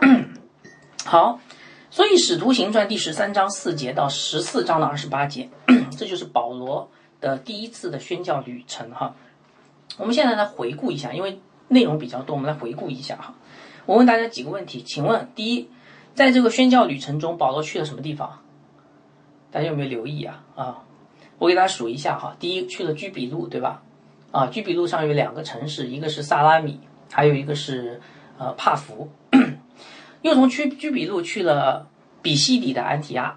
[1.06, 1.38] 好，
[1.94, 5.48] 所以《使徒行传》第十三章四节到十四章的二十八节，
[5.96, 6.90] 这就是保罗
[7.20, 9.14] 的第一次的宣教旅程哈。
[9.96, 11.38] 我们现在来回顾一下，因为
[11.68, 13.34] 内容比较多，我们来回顾一下哈。
[13.86, 15.68] 我问大家几个问题，请问第一，
[16.16, 18.40] 在这个宣教旅程中，保罗去了什么地方？
[19.52, 20.42] 大家有没有留意啊？
[20.56, 20.82] 啊，
[21.38, 22.34] 我给大家数一下哈。
[22.40, 23.84] 第一，去了居比路，对吧？
[24.32, 26.80] 啊，居比路上有两个城市，一个是萨拉米，
[27.12, 28.00] 还有一个是
[28.36, 29.08] 呃帕福。
[30.24, 31.86] 又从居居比路去了
[32.22, 33.36] 比西底的安提阿，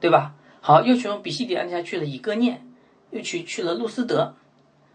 [0.00, 0.34] 对吧？
[0.60, 2.66] 好，又从比西底安提阿去了以哥念，
[3.12, 4.34] 又去去了路斯德，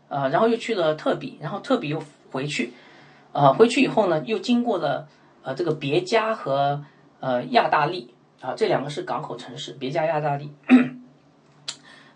[0.10, 2.74] 呃，然后又去了特比，然后特比又回去，
[3.32, 5.08] 呃，回去以后呢，又经过了
[5.44, 6.84] 呃这个别加和
[7.22, 10.52] 呃亚大利啊，这两个是港口城市，别加亚大利，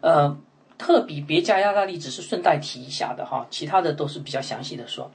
[0.01, 0.37] 呃，
[0.77, 5.09] 特比别加亚大利只是顺带提一下的哈，其他的都是比较详细的说。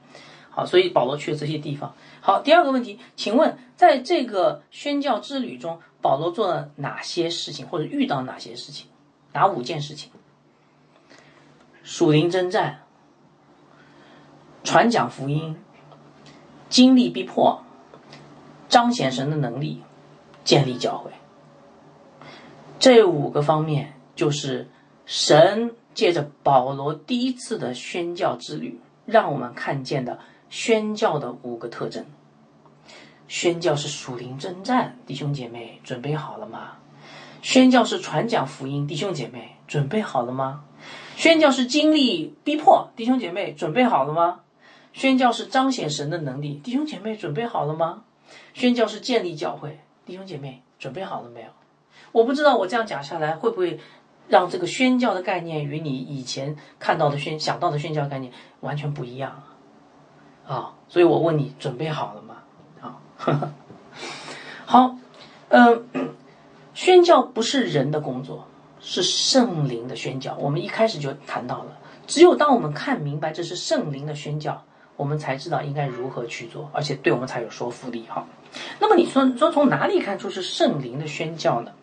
[0.57, 1.93] 好，所以保罗去了这些地方。
[2.19, 8.87] 好，第二个问题，请问在这个宣教之旅中，保罗做了哪些事情，或者遇到哪些事情？
[9.33, 10.09] 哪五件事情？
[11.83, 12.79] 属灵征战、
[14.63, 15.55] 传讲福音、
[16.69, 17.61] 经历逼迫、
[18.67, 19.83] 彰显神的能力、
[20.43, 21.11] 建立教会。
[22.79, 24.67] 这五个方面，就是
[25.05, 30.17] 神借着保罗第一次的宣教之旅，让我们看见的。
[30.49, 32.05] 宣教的五个特征。
[33.27, 36.77] 宣教是属灵征战，弟兄姐妹准备好了吗？
[37.41, 40.63] 宣教是传讲福音，弟兄姐妹准备好了吗？
[41.15, 44.41] 宣教是经历逼迫，弟兄姐妹准备好了吗？
[44.93, 48.03] 宣教是彰显神的能力，弟兄姐妹准备好了吗？
[48.53, 51.49] 宣教是建立教会，弟兄姐妹准备好了没有？
[52.11, 53.79] 我不知道我这样讲下来会不会
[54.27, 58.31] 让这个宣教的概念与你以前看到的宣想到的宣教概念
[58.61, 59.43] 完全不一样。
[60.47, 62.37] 啊所以我问你，准备好了吗？
[62.81, 63.51] 啊，
[64.65, 64.95] 好，
[65.49, 65.83] 嗯，
[66.73, 68.47] 宣教不是人的工作，
[68.79, 70.37] 是圣灵的宣教。
[70.39, 71.77] 我们一开始就谈到了，
[72.07, 74.63] 只有当我们看明白这是圣灵的宣教，
[74.95, 78.05] 我们才知道应该如何去做，而且对我们才有说服力。
[78.07, 78.25] 哈，
[78.79, 81.73] 那么你说说从哪里看出是圣灵的宣教呢？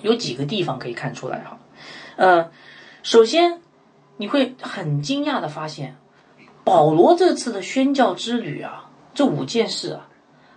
[0.00, 1.58] 有几个地方可以看出来哈。
[2.16, 2.50] 呃，
[3.02, 3.60] 首先
[4.16, 5.96] 你会很惊讶的发现。
[6.64, 10.08] 保罗这次的宣教之旅啊，这五件事啊，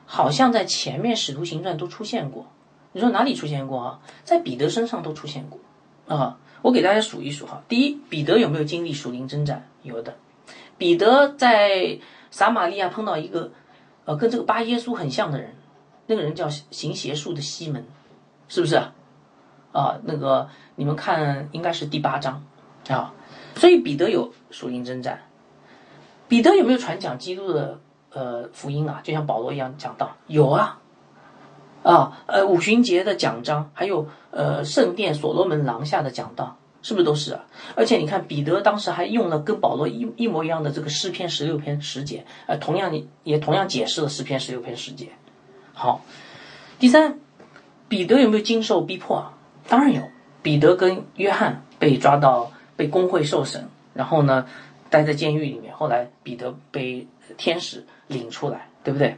[0.05, 2.47] 好像在前面使徒行传都出现过。
[2.93, 3.99] 你说哪里出现过啊？
[4.23, 5.59] 在彼得身上都出现过
[6.07, 6.37] 啊。
[6.61, 7.61] 我给大家数一数哈。
[7.67, 9.67] 第一，彼得有没有经历属灵征战？
[9.83, 10.15] 有的。
[10.77, 11.99] 彼得在
[12.31, 13.51] 撒玛利亚碰到一个
[14.05, 15.55] 呃跟这个巴耶稣很像的人，
[16.07, 17.85] 那个人叫行邪术的西门，
[18.47, 18.93] 是不是啊？
[19.73, 22.43] 啊，那个你们看应该是第八章
[22.87, 23.13] 啊。
[23.55, 25.21] 所以彼得有属灵征战。
[26.27, 27.79] 彼得有没有传讲基督的
[28.11, 28.99] 呃福音啊？
[29.03, 30.79] 就像保罗一样讲道，有啊，
[31.83, 37.45] 啊呃五旬节的讲章，还有呃圣殿所罗门廊下的讲道，是不是都是啊？
[37.75, 42.91] 而且你看彼得当时还用了跟保罗一一模一样的这个诗篇十六篇十节，呃同样
[43.23, 45.09] 也同样解释了诗篇十六篇十节。
[45.73, 46.01] 好，
[46.77, 47.19] 第三，
[47.87, 49.33] 彼得有没有经受逼迫啊？
[49.69, 50.01] 当然有，
[50.41, 54.45] 彼得跟约翰被抓到被公会受审，然后呢？
[54.89, 57.07] 待在监狱里面，后来彼得被
[57.37, 59.17] 天使领出来，对不对？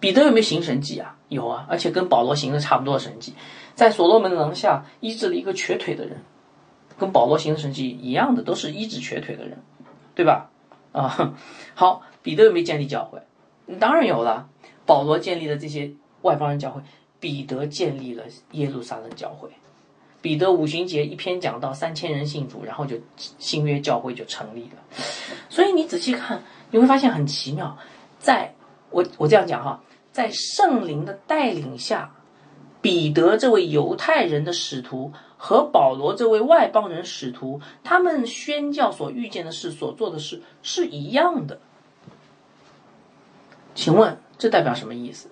[0.00, 1.16] 彼得有没有行神迹啊？
[1.28, 3.34] 有啊，而且跟保罗行的差不多的神迹，
[3.74, 6.22] 在所罗门廊下医治了一个瘸腿的人，
[6.96, 9.58] 跟保罗行的神迹一样的，都是医治瘸腿的人，
[10.14, 10.50] 对吧？
[10.92, 11.34] 啊，
[11.74, 13.20] 好，彼得有没有建立教会？
[13.78, 14.48] 当然有了，
[14.86, 15.92] 保罗建立了这些
[16.22, 16.80] 外邦人教会，
[17.20, 19.50] 彼得建立了耶路撒冷教会。
[20.28, 22.98] 彼得五旬节一篇讲到三千人信主，然后就
[23.38, 24.82] 新约教会就成立了。
[25.48, 27.78] 所以你仔细看，你会发现很奇妙。
[28.18, 28.54] 在
[28.90, 29.80] 我我这样讲哈，
[30.12, 32.14] 在圣灵的带领下，
[32.82, 41.58] 彼得这位犹太人的使徒和保罗这位外邦人使徒，他们宣教所遇见的事、所做的事是一样的。
[43.74, 45.30] 请问这代表什么意思？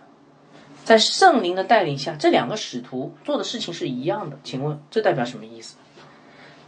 [0.87, 4.39] 在圣灵的带领下，这两个使徒做的事情是一样的。
[4.45, 5.75] 请问这代表什么意思？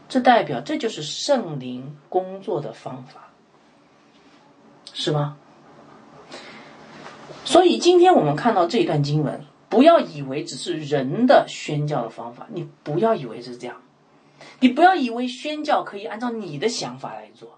[0.08, 3.28] 这代表这就是圣灵工作的方法，
[4.92, 5.36] 是吗？
[7.44, 13.80] 所以今天我们看到这一段经文，不要以为只是人的宣教的方法，你不要以为是这样，
[14.58, 17.56] 你不要以为宣教可以按照你的想法来做。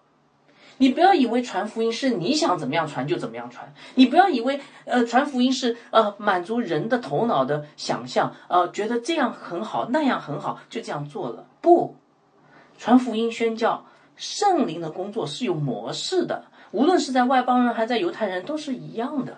[0.81, 11.45] 你不要以为传福音是你想怎么样传就怎么样传，你不要以为呃传福音是呃满足人的头脑的想象，呃觉得这样很好那样很好就这样做了。
[11.61, 11.97] 不，
[12.79, 13.85] 传福音宣教
[14.17, 19.37] 圣灵的工作是有模式的，无论是在外邦人还在犹太人都是一样的。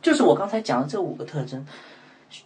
[0.00, 1.66] 就是我刚才讲的这五个特征，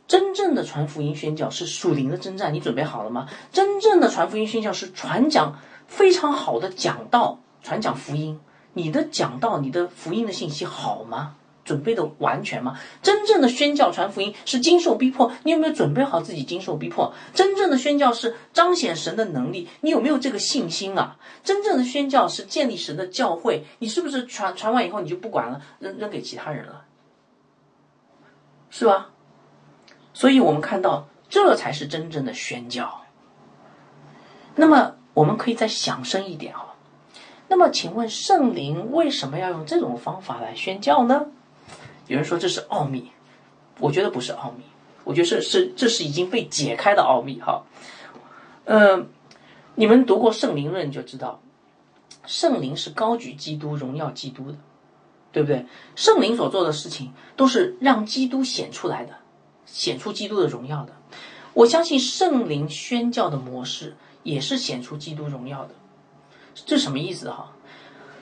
[0.09, 3.29] 真正的传福音宣教是属灵的征战，你准备好了吗？
[3.53, 7.41] 真正的传福音宣教是传讲非常好的讲道。
[7.65, 8.39] 传讲福音，
[8.75, 11.35] 你的讲道、你的福音的信息好吗？
[11.65, 12.79] 准备的完全吗？
[13.01, 17.15] 真正的宣教传福音是经受逼迫，你有没有准备好自己经受逼迫？
[17.33, 21.17] 真正的宣教是彰显神的能力，你有没有这个信心啊？
[21.43, 26.85] 真正的宣教是建立神的教会，你是不是传传完以后你就不管了，扔扔给其他人了，
[28.69, 29.13] 是吧？
[30.13, 33.07] 所以我们看到，这才是真正的宣教。
[34.55, 36.74] 那么我们可以再想深一点啊。
[37.49, 41.27] 那么，请问圣灵为什么要用这种方法来宣教呢？
[42.07, 43.11] 有人说这是奥秘，
[43.79, 44.65] 我觉得不是奥秘，
[45.05, 47.63] 我觉得是是这是已经被解开的奥秘哈。
[48.65, 49.09] 嗯，
[49.75, 51.41] 你们读过圣灵论就知道，
[52.27, 54.59] 圣灵是高举基督、荣耀基督的，
[55.33, 55.67] 对不对？
[55.95, 59.15] 圣灵所做的事情都是让基督显出来的，
[59.67, 60.93] 显出基督的荣耀的。
[61.53, 65.75] 我相信圣灵宣教的模式也是显出基督荣耀的。
[66.55, 67.53] 这什么意思哈？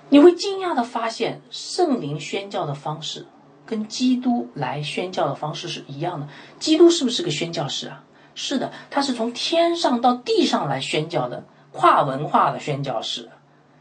[0.08, 3.26] 你会惊讶的发现，圣灵宣教的方式
[3.64, 6.28] 跟基督来宣教的方式是一样的。
[6.58, 8.04] 基督是不是个宣教士啊？
[8.34, 13.30] 是的，他是从天上到地上来宣教的，跨文化的宣教士，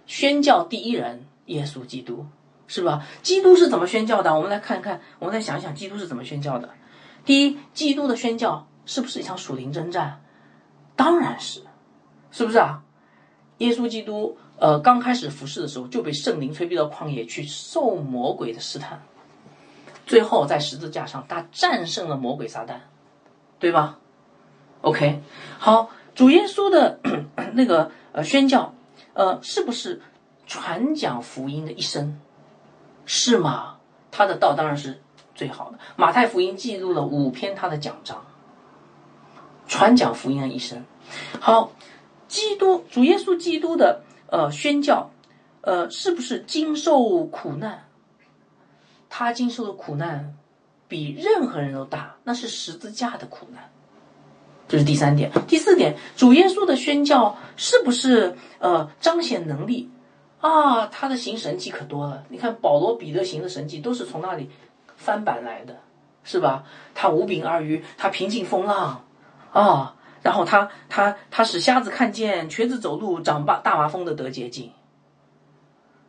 [0.06, 2.26] 宣教第一人耶稣基督，
[2.68, 3.06] 是吧？
[3.22, 4.36] 基督是怎么宣教的？
[4.36, 6.70] 我们来看看，我们再想想，基督是怎么宣教的？
[7.26, 10.22] 第一，基督的宣教是不是一场属灵征战？
[10.96, 11.64] 当然是，
[12.32, 12.84] 是不是啊？
[13.60, 19.02] 耶稣基督，呃，刚开始服侍的时候就被圣灵催逼到旷野去受魔鬼的试探，
[20.06, 22.76] 最后在十字架上他战胜了魔鬼撒旦，
[23.58, 23.98] 对吧
[24.82, 25.24] ？OK，
[25.58, 27.00] 好，主耶稣的
[27.54, 28.76] 那个呃宣教，
[29.16, 30.00] 呃，是不是
[30.46, 32.22] 传讲福音的一生？
[33.08, 33.78] 是吗？
[34.12, 35.02] 他的道当然是
[35.34, 35.80] 最好的。
[35.96, 38.24] 马太福音记录了五篇他的讲章，
[39.68, 40.86] 传讲福音的一生。
[41.40, 41.72] 好。
[42.28, 45.12] 基督主耶稣基督的呃宣教，
[45.60, 47.84] 呃是不是经受苦难？
[49.10, 50.36] 他经受的苦难
[50.88, 53.70] 比任何人都大，那是十字架的苦难。
[54.70, 55.30] 这是第三点。
[55.50, 59.90] 第四点，主耶稣的宣教是不是呃彰显能力
[60.40, 60.88] 啊？
[60.88, 62.24] 他的行神迹可多了。
[62.30, 64.50] 你看保罗、彼得行的神迹都是从那里
[64.96, 65.78] 翻版来的，
[66.24, 66.64] 是吧？
[66.96, 69.04] 他五饼二鱼，他平静风浪
[69.52, 69.96] 啊。
[70.22, 74.72] 然后他他他使瞎子看见，瘸子走路，长大大麻风的得洁净。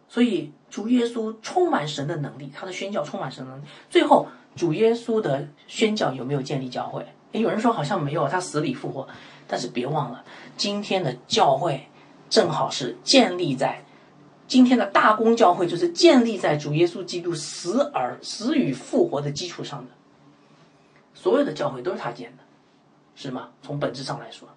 [0.08, 3.64] 所以主耶稣充满神的能力，他的宣教充满神能力。
[3.88, 7.06] 最后主耶稣的宣教有没有建立教会？
[7.32, 9.08] 有人说好像没有，他死里复活。
[9.48, 10.24] 但是别忘了，
[10.56, 11.88] 今天的教会
[12.28, 13.84] 正好是建立在
[14.46, 19.91] 今天的大公教会，就是建立在主耶稣基督死而死与复活的基础上的。
[21.14, 22.41] 所有的教会都是他建的。
[23.14, 23.51] 是吗？
[23.63, 24.49] 从本质上来说，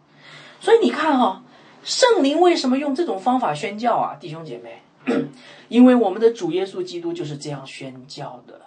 [0.60, 1.44] 所以你看哈，
[1.84, 4.82] 圣灵为什么用这种方法宣教啊，弟兄姐妹？
[5.70, 8.62] 因为我们的主耶稣基督就是这样宣教的。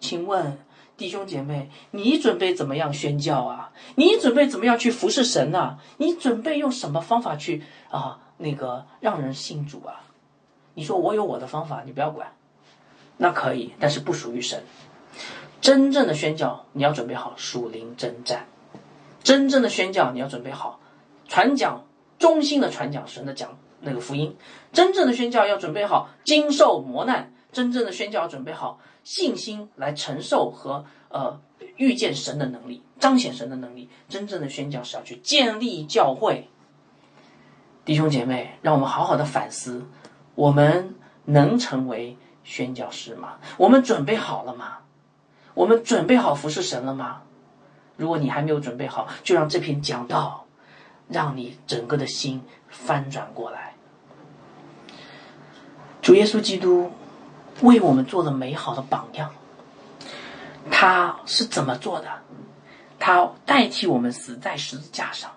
[0.00, 0.58] 请问
[0.96, 3.72] 弟兄姐妹，你准备怎么样宣教啊？
[3.94, 5.78] 你准备怎么样去服侍神呢？
[5.96, 8.20] 你准备用什么方法去啊？
[8.36, 10.02] 那个让人信主啊？
[10.74, 12.34] 你说我有我的方法，你不要管，
[13.16, 14.62] 那可以，但是不属于神。
[15.60, 18.46] 真正的宣教，你要准备好属灵征战。
[19.22, 20.80] 真正的宣教，你要准备好
[21.26, 21.84] 传讲
[22.18, 24.36] 忠心的传讲神的讲那个福音。
[24.72, 27.32] 真正的宣教要准备好经受磨难。
[27.50, 31.40] 真正的宣教要准备好信心来承受和呃
[31.76, 33.88] 遇见神的能力，彰显神的能力。
[34.08, 36.48] 真正的宣教是要去建立教会。
[37.86, 39.86] 弟兄姐妹，让我们好好的反思：
[40.34, 43.38] 我们能成为宣教师吗？
[43.56, 44.80] 我们准备好了吗？
[45.54, 47.22] 我们准备好服侍神了吗？
[47.98, 50.46] 如果你还没有准备好，就让这篇讲道，
[51.08, 53.74] 让你整个的心翻转过来。
[56.00, 56.90] 主耶稣基督
[57.60, 59.30] 为我们做了美好的榜样。
[60.70, 62.08] 他是怎么做的？
[63.00, 65.32] 他代替我们死在十字架上，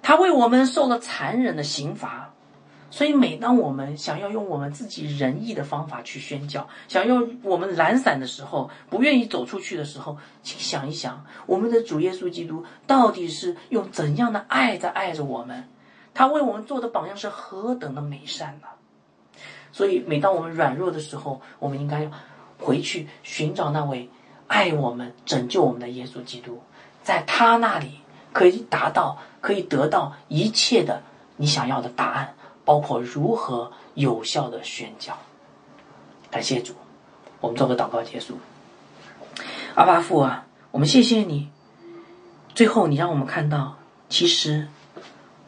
[0.00, 2.32] 他为我们受了残忍的刑罚。
[2.90, 15.68] 所以，每当我们想要用我们自己仁义的方法去宣教，想要我们懒散的时候，不愿意走出去的时候，请想一想，我们的主耶稣基督到底是用怎样的爱在爱着我们？
[16.12, 18.66] 他为我们做的榜样是何等的美善呢？
[19.70, 22.10] 所以，每当我们软弱的时候，我们应该要
[22.58, 24.10] 回去寻找那位
[24.48, 26.60] 爱我们、拯救我们的耶稣基督，
[27.04, 28.00] 在他那里
[28.32, 31.04] 可以达到、可以得到一切的
[31.36, 32.34] 你想要的答案。
[32.70, 35.18] 包括如何有效的宣教。
[36.30, 36.72] 感谢主，
[37.40, 38.38] 我们做个祷告结束。
[39.74, 41.48] 阿巴父啊，我们谢谢你。
[42.54, 43.76] 最后，你让我们看到，
[44.08, 44.68] 其实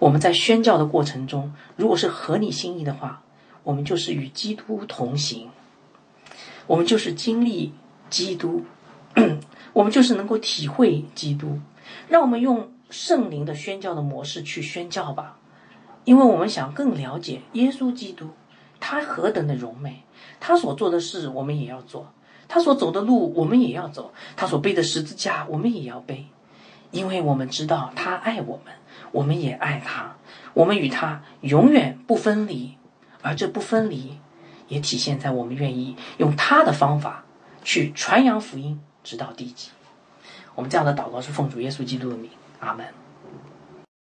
[0.01, 3.23] 我们在宣教的过程中，如果是合你心意的话，
[3.63, 5.49] 我们就是与基督同行，
[6.67, 7.73] 我们就是经历
[8.11, 8.65] 基督，
[9.73, 11.61] 我们就是能够体会基督。
[12.09, 15.39] 让我们用圣灵的宣教的模式去宣教吧。
[16.05, 18.31] 因为我们想更了解耶稣基督，
[18.81, 20.03] 他何等的荣美，
[20.41, 22.13] 他所做的事我们也要做，
[22.49, 26.27] 他所走的路我们也要走，他所背的十字架我们也要背，
[26.91, 28.75] 因为我们知道他爱我们，
[29.13, 30.17] 我们也爱他，
[30.55, 32.77] 我们与他永远不分离，
[33.23, 34.19] 而这不分离，
[34.69, 37.25] 也体现在我们愿意用他的方法
[37.63, 39.71] 去传扬福音，直到地极。
[40.55, 43.02] 我们这样的祷告是奉主耶稣基督的名，阿门。